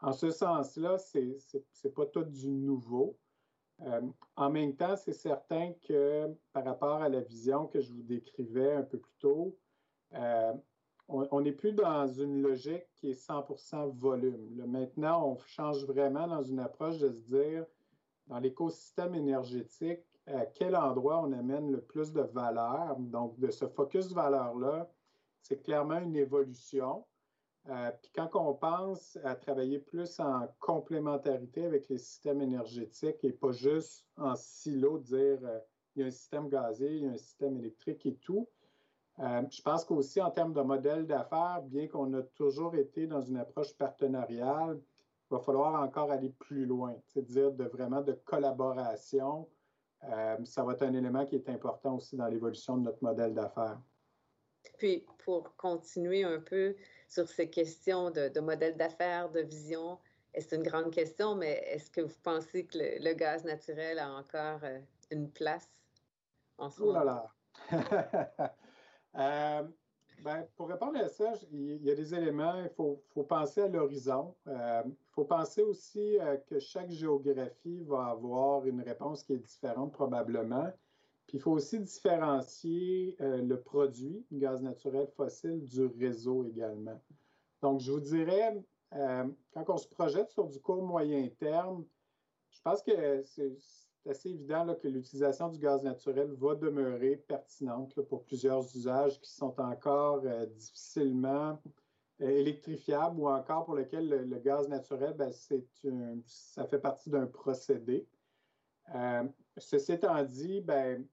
en 0.00 0.12
ce 0.12 0.30
sens-là, 0.30 0.98
ce 0.98 1.18
n'est 1.18 1.90
pas 1.90 2.06
tout 2.06 2.24
du 2.24 2.48
nouveau. 2.48 3.16
Euh, 3.82 4.00
en 4.36 4.50
même 4.50 4.74
temps, 4.74 4.96
c'est 4.96 5.12
certain 5.12 5.72
que 5.86 6.34
par 6.52 6.64
rapport 6.64 7.02
à 7.02 7.08
la 7.08 7.20
vision 7.20 7.66
que 7.66 7.80
je 7.80 7.92
vous 7.92 8.02
décrivais 8.02 8.74
un 8.74 8.82
peu 8.82 8.98
plus 8.98 9.14
tôt, 9.18 9.56
euh, 10.14 10.52
on 11.08 11.40
n'est 11.40 11.52
plus 11.52 11.72
dans 11.72 12.06
une 12.06 12.42
logique 12.42 12.84
qui 12.96 13.10
est 13.10 13.14
100% 13.14 13.88
volume. 13.96 14.66
maintenant, 14.66 15.26
on 15.26 15.38
change 15.38 15.86
vraiment 15.86 16.26
dans 16.26 16.42
une 16.42 16.60
approche 16.60 16.98
de 16.98 17.08
se 17.08 17.20
dire, 17.20 17.64
dans 18.26 18.38
l'écosystème 18.38 19.14
énergétique, 19.14 20.04
à 20.26 20.44
quel 20.44 20.76
endroit 20.76 21.20
on 21.20 21.32
amène 21.32 21.72
le 21.72 21.80
plus 21.80 22.12
de 22.12 22.20
valeur. 22.20 22.96
Donc, 22.98 23.38
de 23.38 23.50
ce 23.50 23.66
focus 23.66 24.12
valeur-là, 24.12 24.90
c'est 25.48 25.62
clairement 25.62 25.98
une 25.98 26.16
évolution. 26.16 27.04
Euh, 27.68 27.90
puis 28.00 28.10
quand 28.14 28.30
on 28.34 28.54
pense 28.54 29.18
à 29.24 29.34
travailler 29.34 29.78
plus 29.78 30.20
en 30.20 30.46
complémentarité 30.58 31.64
avec 31.64 31.88
les 31.88 31.98
systèmes 31.98 32.40
énergétiques 32.40 33.24
et 33.24 33.32
pas 33.32 33.52
juste 33.52 34.06
en 34.16 34.34
silo, 34.36 34.98
dire 34.98 35.38
euh, 35.42 35.58
il 35.94 36.02
y 36.02 36.04
a 36.04 36.06
un 36.06 36.10
système 36.10 36.48
gazé, 36.48 36.96
il 36.96 37.04
y 37.04 37.06
a 37.06 37.10
un 37.10 37.16
système 37.16 37.56
électrique 37.56 38.06
et 38.06 38.14
tout, 38.16 38.48
euh, 39.18 39.42
je 39.50 39.60
pense 39.62 39.84
qu'aussi 39.84 40.20
en 40.20 40.30
termes 40.30 40.52
de 40.52 40.62
modèle 40.62 41.06
d'affaires, 41.06 41.62
bien 41.64 41.88
qu'on 41.88 42.12
a 42.14 42.22
toujours 42.22 42.74
été 42.76 43.06
dans 43.06 43.20
une 43.20 43.38
approche 43.38 43.74
partenariale, 43.76 44.80
il 45.30 45.34
va 45.34 45.40
falloir 45.40 45.82
encore 45.82 46.10
aller 46.10 46.30
plus 46.30 46.64
loin, 46.64 46.94
c'est-à-dire 47.06 47.52
de 47.52 47.64
vraiment 47.64 48.00
de 48.00 48.12
collaboration. 48.24 49.46
ça 50.44 50.64
va 50.64 50.72
être 50.72 50.84
un 50.84 50.94
élément 50.94 51.26
qui 51.26 51.34
est 51.34 51.48
important 51.50 51.96
aussi 51.96 52.16
dans 52.16 52.28
l'évolution 52.28 52.78
de 52.78 52.84
notre 52.84 53.02
modèle 53.02 53.34
d'affaires. 53.34 53.78
Puis, 54.78 55.04
pour 55.24 55.54
continuer 55.56 56.24
un 56.24 56.40
peu 56.40 56.76
sur 57.08 57.28
ces 57.28 57.50
questions 57.50 58.10
de, 58.10 58.40
modèle 58.40 58.76
d'affaires, 58.76 59.30
de 59.30 59.40
vision, 59.40 59.98
c'est 60.34 60.56
une 60.56 60.62
grande 60.62 60.92
question, 60.92 61.34
mais 61.34 61.62
est-ce 61.70 61.90
que 61.90 62.00
vous 62.00 62.18
pensez 62.22 62.64
que 62.64 62.78
le, 62.78 63.14
gaz 63.14 63.44
naturel 63.44 63.98
a 63.98 64.12
encore 64.12 64.60
euh, 64.62 64.78
une 65.10 65.30
place 65.30 65.68
en 66.58 66.70
ce 66.70 66.80
moment? 66.80 67.00
Oh 67.00 67.04
là 67.04 67.04
là! 67.04 68.54
Euh, 69.16 69.62
ben, 70.22 70.46
pour 70.54 70.68
répondre 70.68 71.00
à 71.00 71.08
ça, 71.08 71.32
il 71.50 71.82
y 71.82 71.90
a 71.90 71.94
des 71.94 72.14
éléments, 72.14 72.62
il 72.62 72.68
faut, 72.68 73.02
penser 73.24 73.62
à 73.62 73.68
l'horizon. 73.68 74.36
Euh, 74.46 74.82
il 74.84 75.10
faut 75.12 75.24
penser 75.24 75.62
aussi 75.62 76.18
que 76.46 76.60
chaque 76.60 76.90
géographie 76.90 77.82
va 77.84 78.08
avoir 78.08 78.64
une 78.66 78.82
réponse 78.82 79.24
qui 79.24 79.32
est 79.32 79.38
différente 79.38 79.92
probablement. 79.92 80.70
Puis 81.28 81.36
il 81.36 81.40
faut 81.42 81.52
aussi 81.52 81.78
différencier 81.78 83.14
euh, 83.20 83.42
le 83.42 83.60
produit, 83.60 84.24
gaz 84.32 84.62
naturel 84.62 85.06
fossile, 85.08 85.62
du 85.62 85.84
réseau 85.84 86.46
également. 86.46 86.98
Donc, 87.60 87.80
je 87.80 87.92
vous 87.92 88.00
dirais, 88.00 88.56
euh, 88.94 89.28
quand 89.52 89.68
on 89.68 89.76
se 89.76 89.86
projette 89.88 90.30
sur 90.30 90.48
du 90.48 90.58
court 90.58 90.82
moyen 90.82 91.28
terme, 91.38 91.84
je 92.50 92.60
pense 92.62 92.82
que 92.82 93.22
c'est 93.24 93.54
assez 94.08 94.30
évident 94.30 94.74
que 94.74 94.88
l'utilisation 94.88 95.50
du 95.50 95.58
gaz 95.58 95.82
naturel 95.82 96.32
va 96.32 96.54
demeurer 96.54 97.16
pertinente 97.16 98.00
pour 98.08 98.24
plusieurs 98.24 98.64
usages 98.74 99.20
qui 99.20 99.30
sont 99.30 99.54
encore 99.60 100.22
euh, 100.24 100.46
difficilement 100.46 101.60
électrifiables 102.20 103.20
ou 103.20 103.28
encore 103.28 103.66
pour 103.66 103.74
lesquels 103.76 104.08
le, 104.08 104.38
gaz 104.38 104.66
naturel, 104.66 105.12
ben, 105.12 105.30
ça 106.24 106.66
fait 106.66 106.78
partie 106.78 107.10
d'un 107.10 107.26
procédé. 107.26 108.08
ceci 109.58 109.92
étant 109.92 110.24
dit, 110.24 110.62
ben, 110.62 111.06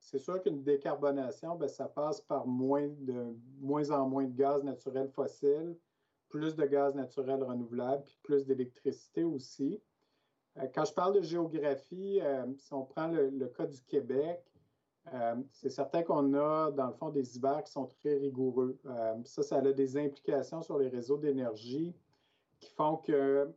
c'est 0.00 0.18
sûr 0.18 0.42
qu'une 0.42 0.62
décarbonation, 0.62 1.56
ben, 1.56 1.68
ça 1.68 1.86
passe 1.86 2.20
par 2.22 2.46
moins, 2.46 2.88
de, 2.88 3.36
moins 3.60 3.90
en 3.90 4.08
moins 4.08 4.24
de 4.24 4.34
gaz 4.34 4.64
naturel 4.64 5.08
fossile, 5.10 5.76
plus 6.28 6.56
de 6.56 6.64
gaz 6.64 6.94
naturel 6.94 7.42
renouvelable, 7.42 8.04
puis 8.04 8.18
plus 8.22 8.46
d'électricité 8.46 9.24
aussi. 9.24 9.80
Euh, 10.58 10.66
quand 10.74 10.84
je 10.84 10.94
parle 10.94 11.14
de 11.14 11.22
géographie, 11.22 12.20
euh, 12.22 12.46
si 12.56 12.72
on 12.72 12.84
prend 12.84 13.08
le, 13.08 13.46
cas 13.48 13.66
du 13.66 13.82
Québec, 13.82 14.42
euh, 15.12 15.36
c'est 15.50 15.70
certain 15.70 16.02
qu'on 16.02 16.34
a, 16.34 16.70
dans 16.70 16.86
le 16.86 16.92
fond, 16.94 17.10
des 17.10 17.36
hivers 17.36 17.62
qui 17.64 17.72
sont 17.72 17.86
très 17.86 18.16
rigoureux. 18.16 18.78
ça, 19.24 19.42
ça 19.42 19.56
a 19.56 19.72
des 19.72 19.96
implications 19.96 20.62
sur 20.62 20.78
les 20.78 20.88
réseaux 20.88 21.18
d'énergie 21.18 21.94
qui 22.58 22.70
font 22.72 22.96
que 22.96 23.52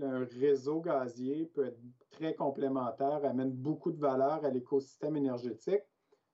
un 0.00 0.24
réseau 0.24 0.80
gazier 0.80 1.46
peut 1.46 1.66
être 1.66 1.78
très 2.10 2.34
complémentaire, 2.34 3.24
amène 3.24 3.50
beaucoup 3.50 3.92
de 3.92 3.98
valeur 3.98 4.44
à 4.44 4.50
l'écosystème 4.50 5.16
énergétique. 5.16 5.82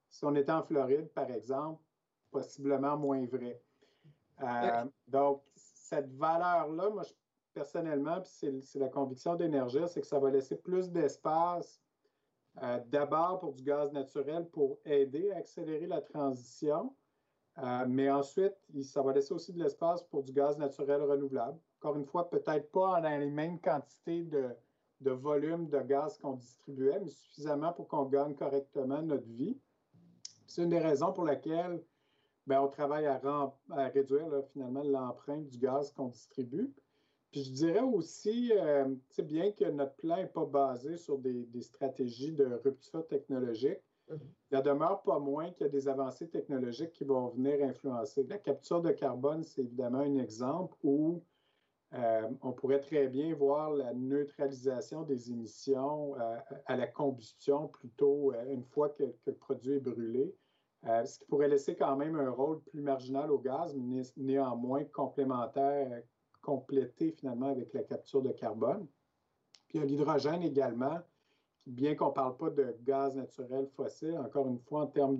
Si 0.09 0.25
on 0.25 0.35
était 0.35 0.53
en 0.53 0.63
Floride, 0.63 1.09
par 1.13 1.31
exemple, 1.31 1.83
possiblement 2.31 2.97
moins 2.97 3.25
vrai. 3.27 3.61
Euh, 4.43 4.85
donc, 5.07 5.43
cette 5.57 6.13
valeur-là, 6.15 6.91
moi, 6.91 7.03
personnellement, 7.53 8.21
puis 8.21 8.63
c'est 8.63 8.79
la 8.79 8.89
conviction 8.89 9.35
d'énergie, 9.35 9.81
c'est 9.89 10.01
que 10.01 10.07
ça 10.07 10.19
va 10.19 10.31
laisser 10.31 10.57
plus 10.57 10.91
d'espace 10.91 11.83
euh, 12.63 12.81
d'abord 12.87 13.39
pour 13.41 13.53
du 13.53 13.63
gaz 13.63 13.93
naturel 13.93 14.49
pour 14.49 14.79
aider 14.85 15.31
à 15.33 15.39
accélérer 15.39 15.87
la 15.87 16.01
transition, 16.01 16.95
euh, 17.59 17.85
mais 17.89 18.11
ensuite, 18.11 18.55
ça 18.83 19.03
va 19.03 19.13
laisser 19.13 19.33
aussi 19.33 19.53
de 19.53 19.63
l'espace 19.63 20.03
pour 20.05 20.23
du 20.23 20.33
gaz 20.33 20.59
naturel 20.59 21.03
renouvelable. 21.03 21.59
Encore 21.81 21.97
une 21.97 22.07
fois, 22.07 22.29
peut-être 22.29 22.71
pas 22.73 23.01
dans 23.01 23.19
les 23.19 23.31
mêmes 23.31 23.61
quantités 23.61 24.25
de, 24.25 24.51
de 25.01 25.11
volume 25.11 25.69
de 25.69 25.81
gaz 25.81 26.19
qu'on 26.19 26.35
distribuait, 26.35 26.99
mais 27.01 27.11
suffisamment 27.11 27.73
pour 27.73 27.89
qu'on 27.89 28.05
gagne 28.05 28.35
correctement 28.35 29.03
notre 29.03 29.29
vie. 29.29 29.59
C'est 30.47 30.63
une 30.63 30.71
des 30.71 30.79
raisons 30.79 31.13
pour 31.13 31.25
laquelle 31.25 31.83
ben, 32.47 32.61
on 32.63 32.69
travaille 32.69 33.07
à, 33.07 33.21
réduire 33.91 34.27
finalement 34.53 34.83
l'empreinte 34.83 35.47
du 35.49 35.59
gaz 35.59 35.93
qu'on 35.93 36.09
distribue. 36.09 36.73
Puis 37.31 37.45
je 37.45 37.53
dirais 37.53 37.83
aussi, 37.83 38.53
euh, 38.57 38.87
bien 39.19 39.53
que 39.53 39.67
notre 39.67 39.95
plan 39.97 40.17
n'est 40.17 40.27
pas 40.27 40.47
basé 40.47 40.97
sur 40.97 41.19
des, 41.19 41.47
stratégies 41.61 42.33
de 42.33 42.47
rupture 42.65 43.07
technologique, 43.07 43.83
mm-hmm. 44.11 44.19
il 44.51 44.57
ne 44.57 44.63
demeure 44.63 45.03
pas 45.03 45.19
moins 45.19 45.51
qu'il 45.51 45.67
y 45.67 45.69
a 45.69 45.73
des 45.73 45.89
avancées 45.89 46.29
technologiques 46.29 46.93
qui 46.93 47.05
vont 47.05 47.29
venir 47.29 47.63
influencer. 47.63 48.25
La 48.25 48.39
capture 48.39 48.81
de 48.81 48.93
carbone, 48.93 49.43
c'est 49.45 49.61
évidemment 49.61 49.99
un 49.99 50.17
exemple 50.17 50.75
où 50.83 51.23
euh, 51.95 52.29
on 52.43 52.53
pourrait 52.53 52.81
très 52.81 53.09
bien 53.09 53.35
voir 53.35 53.71
la 53.71 53.95
neutralisation 53.95 55.05
des 55.05 55.31
émissions 55.31 56.15
euh, 56.21 56.37
à 56.67 56.77
la 56.77 56.87
combustion 56.87 57.69
plutôt 57.69 58.35
euh, 58.35 58.53
une 58.53 58.65
fois 58.65 58.91
que, 58.91 59.05
le 59.25 59.35
produit 59.35 59.75
est 59.75 59.81
brûlé, 59.81 60.35
ce 60.85 61.19
qui 61.19 61.25
pourrait 61.25 61.49
laisser 61.49 61.75
quand 61.75 61.97
même 61.97 62.15
un 62.17 62.31
rôle 62.31 62.61
plus 62.61 62.83
marginal 62.83 63.33
au 63.33 63.39
gaz, 63.39 63.75
mais 63.75 64.03
néanmoins 64.17 64.85
complémentaire, 64.85 66.03
complété 66.41 67.11
finalement 67.11 67.51
avec 67.51 67.73
la 67.73 67.83
capture 67.83 68.23
de 68.23 68.31
carbone. 68.31 68.87
Puis 69.67 69.79
il 69.79 69.81
y 69.81 69.83
a 69.83 69.87
l'hydrogène 69.87 70.43
également, 70.43 70.99
qui, 71.59 71.71
bien 71.73 71.97
qu'on 71.97 72.09
ne 72.09 72.13
parle 72.13 72.37
pas 72.37 72.51
de 72.51 72.77
gaz 72.83 73.17
naturel 73.17 73.67
fossile, 73.75 74.17
encore 74.19 74.47
une 74.47 74.61
fois 74.61 74.83
en 74.83 74.87
termes 74.87 75.19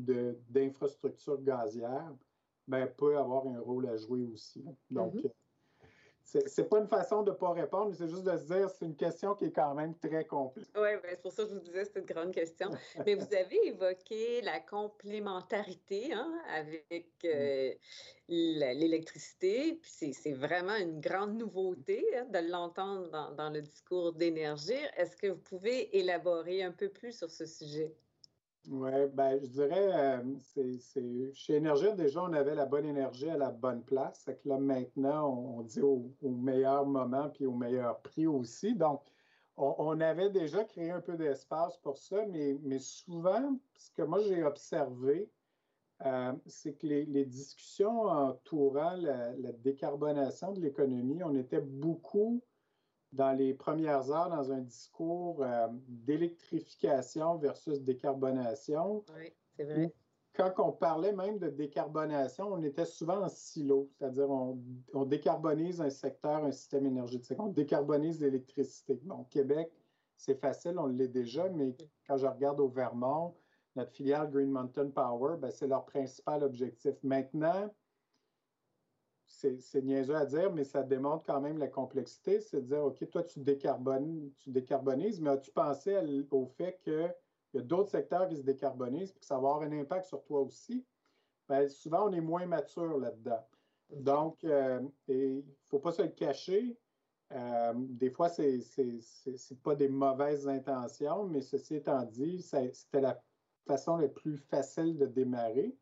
d'infrastructure 0.49 1.43
gazière, 1.43 2.15
ben, 2.69 2.87
peut 2.87 3.19
avoir 3.19 3.47
un 3.49 3.59
rôle 3.59 3.89
à 3.89 3.97
jouer 3.97 4.27
aussi. 4.27 4.65
Donc, 4.91 5.15
mm-hmm 5.15 5.33
c'est 6.29 6.69
pas 6.69 6.79
une 6.79 6.89
façon 6.89 7.23
de 7.23 7.31
ne 7.31 7.37
pas 7.37 7.53
répondre, 7.53 7.95
c'est 7.95 8.09
juste 8.09 8.25
de 8.25 8.37
se 8.37 8.45
dire 8.45 8.69
c'est 8.69 8.85
une 8.85 8.97
question 8.97 9.35
qui 9.35 9.47
est 9.47 9.53
quand 9.53 9.75
même 9.75 9.95
très 9.97 10.25
complexe. 10.25 10.69
Oui, 10.77 10.91
ben, 11.03 11.11
c'est 11.11 11.23
pour 11.23 11.33
ça 11.33 11.45
que 11.45 11.51
je 11.51 11.55
vous 11.55 11.61
disais 11.61 11.85
c'est 11.85 12.01
une 12.01 12.05
grande 12.05 12.33
question. 12.33 12.71
Mais 13.07 13.15
vous 13.15 13.35
avez 13.35 13.67
évoqué 13.67 14.43
la 14.43 14.61
complémentarité 14.61 16.13
hein, 16.13 16.31
avec 16.55 17.07
mm. 17.25 17.27
euh, 17.27 17.73
l'électricité. 18.29 19.81
Puis 19.81 20.13
c'est 20.13 20.35
vraiment 20.35 20.77
une 20.77 21.01
grande 21.01 21.39
nouveauté 21.39 22.05
hein, 22.17 22.27
de 22.27 22.51
l'entendre 22.51 23.09
dans, 23.11 23.33
dans, 23.33 23.51
le 23.51 23.63
discours 23.63 24.13
d'énergie. 24.13 24.73
Est-ce 24.97 25.17
que 25.17 25.29
vous 25.29 25.41
pouvez 25.41 25.97
élaborer 25.97 26.63
un 26.63 26.73
peu 26.73 26.89
plus 26.89 27.17
sur 27.17 27.31
ce 27.31 27.47
sujet? 27.47 27.95
Oui, 28.71 28.91
ben, 29.15 29.41
je 29.41 29.47
dirais, 29.47 30.19
euh, 30.19 30.23
c'est, 30.43 31.33
chez 31.33 31.55
Énergie, 31.55 31.91
déjà, 31.95 32.23
on 32.23 32.33
avait 32.35 32.55
la 32.55 32.67
bonne 32.67 32.85
énergie 32.85 33.31
à 33.31 33.39
la 33.39 33.51
bonne 33.51 33.83
place. 33.83 34.23
C'est 34.27 34.43
que 34.43 34.49
là, 34.49 34.59
maintenant, 34.59 35.27
on, 35.31 35.63
dit 35.63 35.81
au, 35.81 36.13
meilleur 36.23 36.85
moment 36.85 37.31
puis 37.31 37.47
au 37.47 37.55
meilleur 37.55 37.99
prix 38.01 38.27
aussi. 38.27 38.75
Donc, 38.75 39.03
on, 39.57 39.99
avait 40.01 40.29
déjà 40.29 40.65
créé 40.65 40.91
un 40.91 41.01
peu 41.01 41.17
d'espace 41.17 41.79
pour 41.79 41.97
ça, 41.97 42.27
mais, 42.27 42.59
mais 42.63 42.79
souvent, 42.79 43.59
ce 43.75 43.91
que 43.93 44.03
moi 44.03 44.21
j'ai 44.21 44.45
observé, 44.45 45.31
euh, 46.05 46.33
c'est 46.47 46.75
que 46.75 46.87
les, 46.87 47.25
discussions 47.25 48.03
entourant 48.03 48.97
la, 48.97 49.33
décarbonation 49.65 50.53
de 50.53 50.61
l'économie, 50.61 51.23
on 51.25 51.35
était 51.35 51.61
beaucoup 51.61 52.43
dans 53.13 53.33
les 53.33 53.55
premières 53.55 54.11
heures 54.11 54.29
dans 54.29 54.53
un 54.53 54.61
discours 54.61 55.43
euh, 55.43 55.69
d'électrification 55.89 57.37
versus 57.37 57.81
décarbonation. 57.83 59.05
Oui, 59.17 59.33
c'est 59.57 59.65
vrai. 59.65 59.95
Quand 60.35 60.53
on 60.59 60.71
parlait 60.71 61.13
même 61.13 61.39
de 61.39 61.49
décarbonation, 61.49 62.53
on 62.53 62.63
était 62.63 62.85
souvent 62.85 63.25
en 63.25 63.29
silo, 63.29 63.91
c'est-à-dire 63.99 64.31
on, 64.31 64.63
on, 64.95 65.05
décarbonise 65.05 65.81
un 65.81 65.91
secteur, 65.91 66.45
un 66.45 66.53
système 66.53 66.87
énergétique, 66.87 67.41
on 67.41 67.49
décarbonise 67.49 68.21
l'électricité. 68.21 69.01
Bon, 69.03 69.25
Québec, 69.31 69.73
c'est 70.17 70.39
facile, 70.39 70.79
on 70.79 70.87
l'est 70.87 71.09
déjà, 71.09 71.49
mais 71.49 71.75
quand 72.07 72.19
je 72.19 72.27
regarde 72.27 72.61
au 72.61 72.69
Vermont, 72.69 73.35
notre 73.75 73.93
filiale 73.93 74.31
Green 74.31 74.51
Mountain 74.51 74.91
Power, 74.91 75.37
ben, 75.39 75.51
c'est 75.51 75.67
leur 75.67 75.85
principal 75.85 76.43
objectif. 76.43 76.95
Maintenant, 77.03 77.73
c'est 79.29 79.83
niaiseux 79.83 80.17
à 80.17 80.25
dire, 80.25 80.53
mais 80.53 80.65
ça 80.65 80.83
démontre 80.83 81.25
quand 81.25 81.41
même 81.41 81.59
la 81.59 81.69
complexité. 81.69 82.41
C'est 82.41 82.63
de 82.63 82.67
dire, 82.67 82.85
OK, 82.85 83.09
toi, 83.11 83.23
tu, 83.23 83.41
décarbones, 83.41 84.31
tu 84.39 84.51
décarbonises, 84.51 85.21
mais 85.21 85.31
as-tu 85.31 85.53
pensé 85.53 85.97
au 86.31 86.47
fait 86.47 86.79
qu'il 86.83 87.15
y 87.55 87.59
a 87.59 87.63
d'autres 87.63 87.91
secteurs 87.91 88.29
qui 88.29 88.37
se 88.37 88.43
décarbonisent 88.43 89.11
et 89.11 89.19
que 89.19 89.27
ça 89.27 89.35
va 89.35 89.49
avoir 89.49 89.63
un 89.63 89.73
impact 89.73 90.07
sur 90.07 90.25
toi 90.25 90.41
aussi? 90.41 90.85
Bien, 91.49 91.69
souvent, 91.69 92.09
on 92.09 92.13
est 92.13 92.21
moins 92.21 92.47
mature 92.47 92.99
là-dedans. 92.99 93.47
Donc, 93.91 94.45
euh, 94.45 94.81
il 95.09 95.37
ne 95.37 95.43
faut 95.69 95.79
pas 95.79 95.93
se 95.93 96.03
le 96.03 96.09
cacher. 96.09 96.77
Euh, 97.33 97.73
des 97.77 98.11
fois, 98.11 98.29
ce 98.29 98.43
n'est 98.81 99.57
pas 99.63 99.75
des 99.75 99.89
mauvaises 99.89 100.49
intentions, 100.49 101.25
mais 101.25 101.43
ceci 101.43 101.77
étant 101.77 102.03
dit, 102.05 102.43
c'était 102.43 103.01
la 103.01 103.23
façon 103.67 103.97
la 103.99 104.09
plus 104.09 104.39
facile 104.39 104.97
de 104.97 105.07
démarrer. 105.07 105.77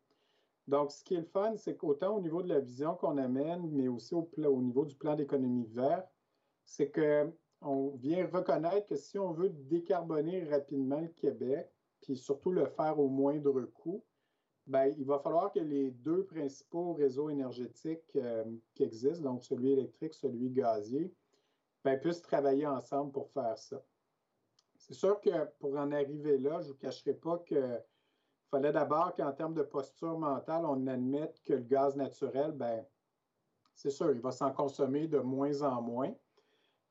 Donc, 0.67 0.91
ce 0.91 1.03
qui 1.03 1.15
est 1.15 1.19
le 1.19 1.25
fun, 1.25 1.55
c'est 1.55 1.77
qu'autant 1.77 2.17
au 2.17 2.21
niveau 2.21 2.41
de 2.41 2.49
la 2.49 2.59
vision 2.59 2.95
qu'on 2.95 3.17
amène, 3.17 3.69
mais 3.71 3.87
aussi 3.87 4.13
au, 4.13 4.29
au 4.37 4.61
niveau 4.61 4.85
du 4.85 4.95
plan 4.95 5.15
d'économie 5.15 5.67
verte, 5.67 6.07
c'est 6.65 6.91
qu'on 6.91 7.91
vient 7.95 8.27
reconnaître 8.27 8.87
que 8.87 8.97
si 8.97 9.17
on 9.17 9.31
veut 9.31 9.49
décarboner 9.49 10.43
rapidement 10.43 10.99
le 10.99 11.07
Québec, 11.07 11.71
puis 12.01 12.17
surtout 12.17 12.51
le 12.51 12.65
faire 12.65 12.99
au 12.99 13.07
moindre 13.07 13.61
coût, 13.61 14.03
bien, 14.67 14.87
il 14.87 15.05
va 15.05 15.19
falloir 15.19 15.51
que 15.51 15.59
les 15.59 15.91
deux 15.91 16.25
principaux 16.25 16.93
réseaux 16.93 17.29
énergétiques 17.29 18.15
euh, 18.17 18.43
qui 18.73 18.83
existent, 18.83 19.31
donc 19.31 19.43
celui 19.43 19.71
électrique, 19.71 20.13
celui 20.13 20.49
gazier, 20.49 21.13
bien, 21.85 21.97
puissent 21.97 22.21
travailler 22.21 22.67
ensemble 22.67 23.13
pour 23.13 23.29
faire 23.31 23.57
ça. 23.57 23.81
C'est 24.75 24.93
sûr 24.93 25.19
que 25.21 25.45
pour 25.59 25.77
en 25.77 25.91
arriver 25.91 26.37
là, 26.37 26.61
je 26.61 26.67
ne 26.67 26.73
vous 26.73 26.77
cacherai 26.77 27.13
pas 27.13 27.37
que 27.39 27.79
il 28.47 28.49
fallait 28.49 28.71
d'abord 28.71 29.13
qu'en 29.13 29.33
termes 29.33 29.53
de 29.53 29.63
posture 29.63 30.17
mentale, 30.17 30.63
on 30.65 30.87
admette 30.87 31.41
que 31.43 31.53
le 31.53 31.63
gaz 31.63 31.97
naturel, 31.97 32.53
ben, 32.53 32.85
c'est 33.75 33.89
sûr, 33.89 34.11
il 34.11 34.21
va 34.21 34.31
s'en 34.31 34.51
consommer 34.51 35.07
de 35.07 35.19
moins 35.19 35.63
en 35.63 35.81
moins. 35.81 36.13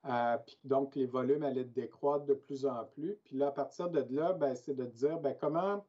Euh, 0.04 0.36
puis 0.46 0.58
donc, 0.64 0.94
les 0.94 1.06
volumes 1.06 1.42
allaient 1.42 1.64
décroître 1.64 2.26
de 2.26 2.34
plus 2.34 2.66
en 2.66 2.84
plus. 2.84 3.16
Puis 3.24 3.36
là, 3.36 3.48
à 3.48 3.52
partir 3.52 3.88
de 3.88 4.04
là, 4.14 4.34
ben, 4.34 4.54
c'est 4.54 4.74
de 4.74 4.84
dire 4.84 5.18
ben, 5.18 5.34
comment, 5.40 5.86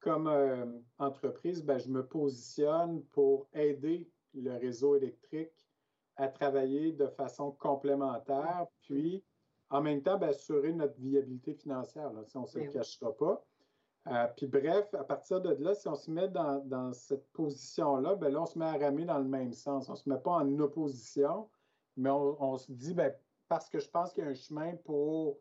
comme 0.00 0.26
euh, 0.26 0.66
entreprise, 0.98 1.62
ben, 1.62 1.78
je 1.78 1.88
me 1.88 2.04
positionne 2.04 3.04
pour 3.12 3.46
aider 3.54 4.10
le 4.34 4.56
réseau 4.56 4.96
électrique 4.96 5.68
à 6.16 6.26
travailler 6.26 6.92
de 6.92 7.06
façon 7.06 7.52
complémentaire, 7.52 8.66
puis 8.82 9.22
en 9.70 9.82
même 9.82 10.02
temps, 10.02 10.18
ben, 10.18 10.30
assurer 10.30 10.72
notre 10.72 10.98
viabilité 10.98 11.54
financière, 11.54 12.10
si 12.24 12.36
on 12.36 12.42
ne 12.42 12.46
se 12.46 12.58
le 12.58 12.72
cachera 12.72 13.16
pas. 13.16 13.44
Euh, 14.08 14.26
puis 14.36 14.46
bref, 14.46 14.94
à 14.94 15.02
partir 15.02 15.40
de 15.40 15.50
là, 15.62 15.74
si 15.74 15.88
on 15.88 15.96
se 15.96 16.10
met 16.10 16.28
dans, 16.28 16.92
cette 16.92 17.26
position-là, 17.32 18.14
ben 18.14 18.32
là, 18.32 18.42
on 18.42 18.46
se 18.46 18.58
met 18.58 18.64
à 18.64 18.78
ramer 18.78 19.04
dans 19.04 19.18
le 19.18 19.24
même 19.24 19.52
sens. 19.52 19.88
On 19.88 19.92
ne 19.92 19.96
se 19.96 20.08
met 20.08 20.18
pas 20.18 20.32
en 20.32 20.58
opposition, 20.60 21.48
mais 21.96 22.10
on, 22.10 22.56
se 22.56 22.70
dit, 22.70 22.94
ben, 22.94 23.12
parce 23.48 23.68
que 23.68 23.80
je 23.80 23.88
pense 23.90 24.12
qu'il 24.12 24.22
y 24.22 24.26
a 24.26 24.30
un 24.30 24.34
chemin 24.34 24.76
pour 24.84 25.38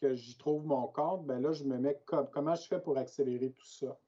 que 0.00 0.14
j'y 0.14 0.36
trouve 0.36 0.66
mon 0.66 0.86
compte, 0.88 1.24
ben 1.24 1.40
là, 1.40 1.52
je 1.52 1.64
me 1.64 1.78
mets 1.78 1.98
comme, 2.04 2.28
comment 2.30 2.54
je 2.54 2.66
fais 2.66 2.80
pour 2.80 2.98
accélérer 2.98 3.52
tout 3.52 3.66
ça? 3.66 3.98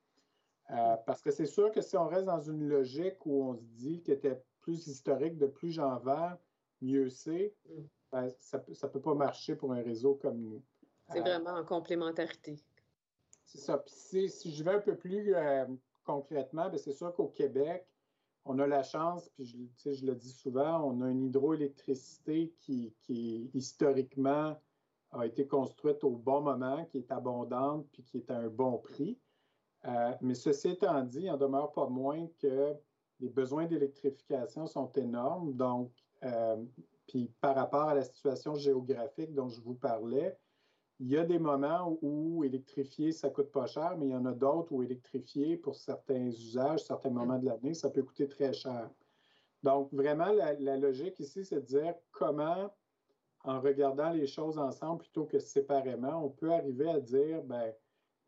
Euh, 0.71 0.97
parce 1.07 1.23
que 1.23 1.31
c'est 1.31 1.47
sûr 1.47 1.71
que 1.71 1.81
si 1.81 1.97
on 1.97 2.09
reste 2.09 2.27
dans 2.27 2.41
une 2.41 2.69
logique 2.69 3.25
où 3.25 3.45
on 3.45 3.55
se 3.55 3.63
dit 3.63 4.03
qu'il 4.03 4.15
était 4.15 4.43
plus 4.61 4.89
historique, 4.89 5.39
de 5.39 5.47
plus 5.47 5.71
j'en 5.71 5.97
vends, 6.01 6.33
mieux 6.83 7.09
c'est, 7.09 7.55
mm. 7.67 7.83
ben, 8.13 8.29
ça 8.41 8.59
ne 8.59 8.89
peut 8.89 9.01
pas 9.01 9.15
marcher 9.15 9.55
pour 9.55 9.73
un 9.73 9.83
réseau 9.83 10.17
comme 10.17 10.39
nous. 10.39 10.63
C'est 11.09 11.21
euh, 11.21 11.23
vraiment 11.23 11.53
en 11.53 11.65
complémentarité. 11.65 12.59
C'est 13.47 13.59
ça. 13.59 13.79
Puis 13.79 13.95
si, 14.29 14.53
je 14.53 14.65
vais 14.65 14.73
un 14.73 14.81
peu 14.81 14.97
plus 14.97 15.35
euh, 15.35 15.67
concrètement, 16.05 16.69
ben, 16.69 16.79
c'est 16.79 16.93
sûr 16.93 17.15
qu'au 17.15 17.29
Québec, 17.29 17.87
on 18.45 18.59
a 18.59 18.67
la 18.67 18.83
chance, 18.83 19.29
puis 19.31 19.45
je, 19.45 19.93
je, 19.93 20.07
le 20.07 20.15
dis 20.15 20.31
souvent, 20.31 20.81
on 20.85 21.01
a 21.03 21.11
une 21.11 21.27
hydroélectricité 21.27 22.53
qui, 22.61 22.95
qui, 23.01 23.51
historiquement 23.55 24.61
a 25.13 25.27
été 25.27 25.47
construite 25.47 26.05
au 26.05 26.11
bon 26.11 26.43
moment, 26.43 26.85
qui 26.87 26.99
est 26.99 27.11
abondante, 27.11 27.87
puis 27.93 28.03
qui 28.03 28.19
est 28.19 28.31
à 28.31 28.37
un 28.37 28.49
bon 28.49 28.79
prix. 28.79 29.19
Euh, 29.85 30.13
mais 30.21 30.35
ceci 30.35 30.71
étant 30.71 31.03
dit, 31.03 31.23
il 31.23 31.31
en 31.31 31.37
demeure 31.37 31.73
pas 31.73 31.89
moins 31.89 32.27
que 32.41 32.75
les 33.21 33.29
besoins 33.29 33.67
d'électrification 33.67 34.67
sont 34.67 34.91
énormes. 34.93 35.55
Donc, 35.55 35.93
euh, 36.25 36.65
puis 37.07 37.33
par 37.41 37.55
rapport 37.55 37.89
à 37.89 37.95
la 37.95 38.03
situation 38.03 38.55
géographique 38.55 39.33
dont 39.33 39.49
je 39.49 39.61
vous 39.61 39.75
parlais, 39.75 40.37
il 40.99 41.09
y 41.09 41.19
a 41.19 41.25
des 41.25 41.39
moments 41.39 41.99
où 42.01 42.43
électrifier, 42.43 43.13
ça 43.13 43.29
coûte 43.29 43.53
pas 43.53 43.67
cher, 43.67 43.97
mais 43.99 44.07
il 44.07 44.13
y 44.13 44.17
en 44.17 44.25
a 44.25 44.33
d'autres 44.33 44.73
où 44.73 44.83
électrifier, 44.83 45.57
pour 45.57 45.77
certains 45.77 46.27
usages, 46.27 46.85
certains 46.85 47.11
mm. 47.11 47.15
moments 47.15 47.39
de 47.39 47.47
l'année, 47.47 47.75
ça 47.75 47.91
peut 47.91 48.03
coûter 48.03 48.29
très 48.29 48.53
cher. 48.53 48.91
Donc, 49.63 49.93
vraiment, 49.93 50.33
la, 50.33 50.77
logique 50.77 51.19
ici, 51.21 51.45
c'est 51.45 51.61
de 51.61 51.67
dire 51.67 51.95
comment, 52.13 52.73
en 53.45 53.61
regardant 53.61 54.11
les 54.11 54.27
choses 54.27 54.59
ensemble 54.59 55.01
plutôt 55.01 55.25
que 55.25 55.39
séparément, 55.39 56.25
on 56.25 56.31
peut 56.31 56.53
arriver 56.53 56.89
à 56.89 57.01
dire, 57.01 57.43
ben, 57.43 57.73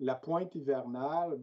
la 0.00 0.14
pointe 0.14 0.54
hivernale, 0.54 1.40